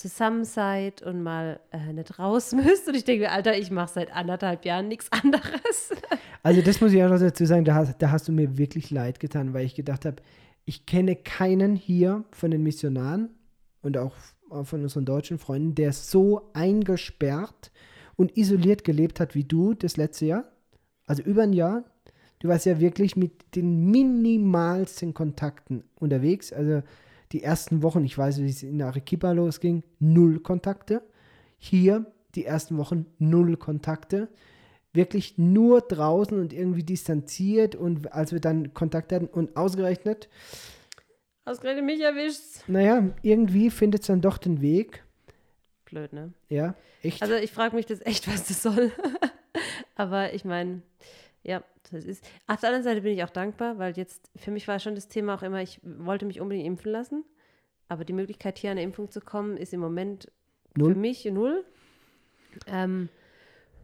[0.01, 2.87] zusammen seid und mal äh, nicht raus müsst.
[2.87, 5.91] Und ich denke mir, Alter, ich mache seit anderthalb Jahren nichts anderes.
[6.43, 8.89] Also das muss ich auch noch dazu sagen, da hast, da hast du mir wirklich
[8.89, 10.23] leid getan, weil ich gedacht habe,
[10.65, 13.29] ich kenne keinen hier von den Missionaren
[13.83, 14.15] und auch
[14.63, 17.71] von unseren deutschen Freunden, der so eingesperrt
[18.15, 20.45] und isoliert gelebt hat wie du das letzte Jahr.
[21.05, 21.83] Also über ein Jahr.
[22.39, 26.51] Du warst ja wirklich mit den minimalsten Kontakten unterwegs.
[26.51, 26.81] Also
[27.31, 31.01] die ersten Wochen, ich weiß, wie es in Arequipa losging, null Kontakte.
[31.57, 32.05] Hier
[32.35, 34.29] die ersten Wochen null Kontakte
[34.93, 40.29] wirklich nur draußen und irgendwie distanziert und als wir dann Kontakt hatten und ausgerechnet,
[41.45, 42.63] Ausgerechnet mich erwischt's.
[42.67, 45.03] naja, irgendwie findet es dann doch den Weg.
[45.85, 46.33] Blöd, ne?
[46.49, 47.21] Ja, echt.
[47.21, 48.91] Also ich frage mich das echt, was das soll.
[49.95, 50.81] Aber ich meine,
[51.43, 52.23] ja, das ist.
[52.47, 55.07] Auf der anderen Seite bin ich auch dankbar, weil jetzt für mich war schon das
[55.07, 57.23] Thema auch immer, ich wollte mich unbedingt impfen lassen.
[57.87, 60.31] Aber die Möglichkeit, hier an eine Impfung zu kommen, ist im Moment
[60.77, 60.93] Null.
[60.93, 61.65] für mich null.
[62.67, 63.09] Ähm,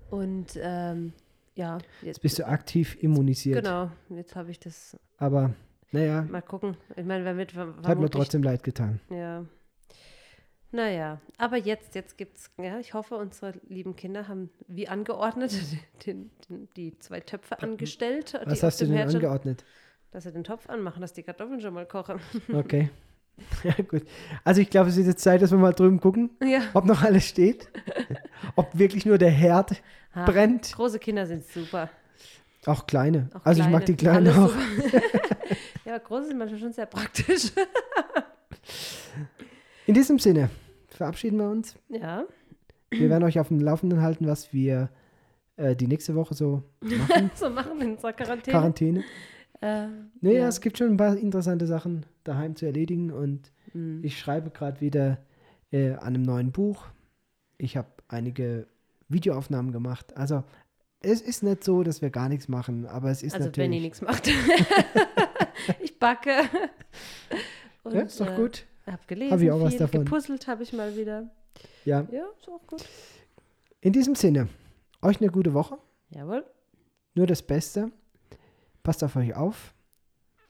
[0.10, 1.14] und ähm,
[1.55, 3.64] ja, jetzt Jetzt bist du aktiv immunisiert.
[3.64, 5.53] genau, jetzt habe ich das Aber
[5.91, 6.78] naja, mal gucken.
[6.95, 8.99] Ich meine, wer mit hat mir trotzdem leid getan.
[9.10, 9.45] ja.
[10.72, 15.53] Naja, aber jetzt, jetzt gibt's, ja, ich hoffe, unsere lieben Kinder haben wie angeordnet
[16.05, 18.39] den, den, die zwei Töpfe angestellt.
[18.45, 19.63] Was hast du denn Herd angeordnet?
[20.11, 22.20] Dass sie den Topf anmachen, dass die Kartoffeln schon mal kochen.
[22.53, 22.89] Okay.
[23.63, 24.01] Ja, gut.
[24.43, 26.61] Also ich glaube, es ist jetzt Zeit, dass wir mal drüben gucken, ja.
[26.74, 27.68] ob noch alles steht.
[28.55, 29.80] ob wirklich nur der Herd
[30.15, 30.74] Ha, brennt.
[30.74, 31.88] Große Kinder sind super.
[32.65, 33.30] Auch kleine.
[33.36, 34.55] Auch also ich mag die Kleinen Alles auch.
[35.86, 37.51] ja, große sind manchmal schon sehr praktisch.
[39.88, 40.49] In diesem Sinne
[40.89, 41.75] verabschieden wir uns.
[41.89, 42.25] ja.
[42.89, 44.89] Wir werden euch auf dem Laufenden halten, was wir
[45.57, 47.31] äh, die nächste Woche so machen.
[47.35, 48.51] so machen in unserer Quarantäne.
[48.57, 49.03] Quarantäne.
[49.59, 49.88] Äh,
[50.21, 50.47] Nee, ja.
[50.47, 53.99] es gibt schon ein paar interessante Sachen daheim zu erledigen und Mhm.
[54.05, 55.17] ich schreibe gerade wieder
[55.73, 56.85] äh, an einem neuen Buch.
[57.57, 58.67] Ich habe einige
[59.09, 60.15] Videoaufnahmen gemacht.
[60.15, 60.45] Also
[61.01, 63.81] es ist nicht so, dass wir gar nichts machen, aber es ist also wenn ihr
[63.81, 63.81] natürlich.
[63.81, 64.29] nichts macht.
[65.81, 66.43] ich backe.
[67.83, 68.65] Und, ja, ist doch äh, gut.
[68.88, 70.05] Hab gelesen, Hab ich auch was viel, davon.
[70.05, 71.29] gepuzzelt habe ich mal wieder.
[71.85, 72.07] Ja.
[72.11, 72.83] Ja, ist auch gut.
[73.81, 74.47] In diesem Sinne,
[75.01, 75.77] euch eine gute Woche.
[76.09, 76.45] Jawohl.
[77.13, 77.91] Nur das Beste.
[78.83, 79.73] Passt auf euch auf.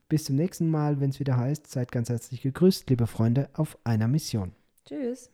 [0.10, 3.78] Bis zum nächsten Mal, wenn es wieder heißt, seid ganz herzlich gegrüßt, liebe Freunde, auf
[3.84, 4.54] einer Mission.
[4.86, 5.30] Tschüss.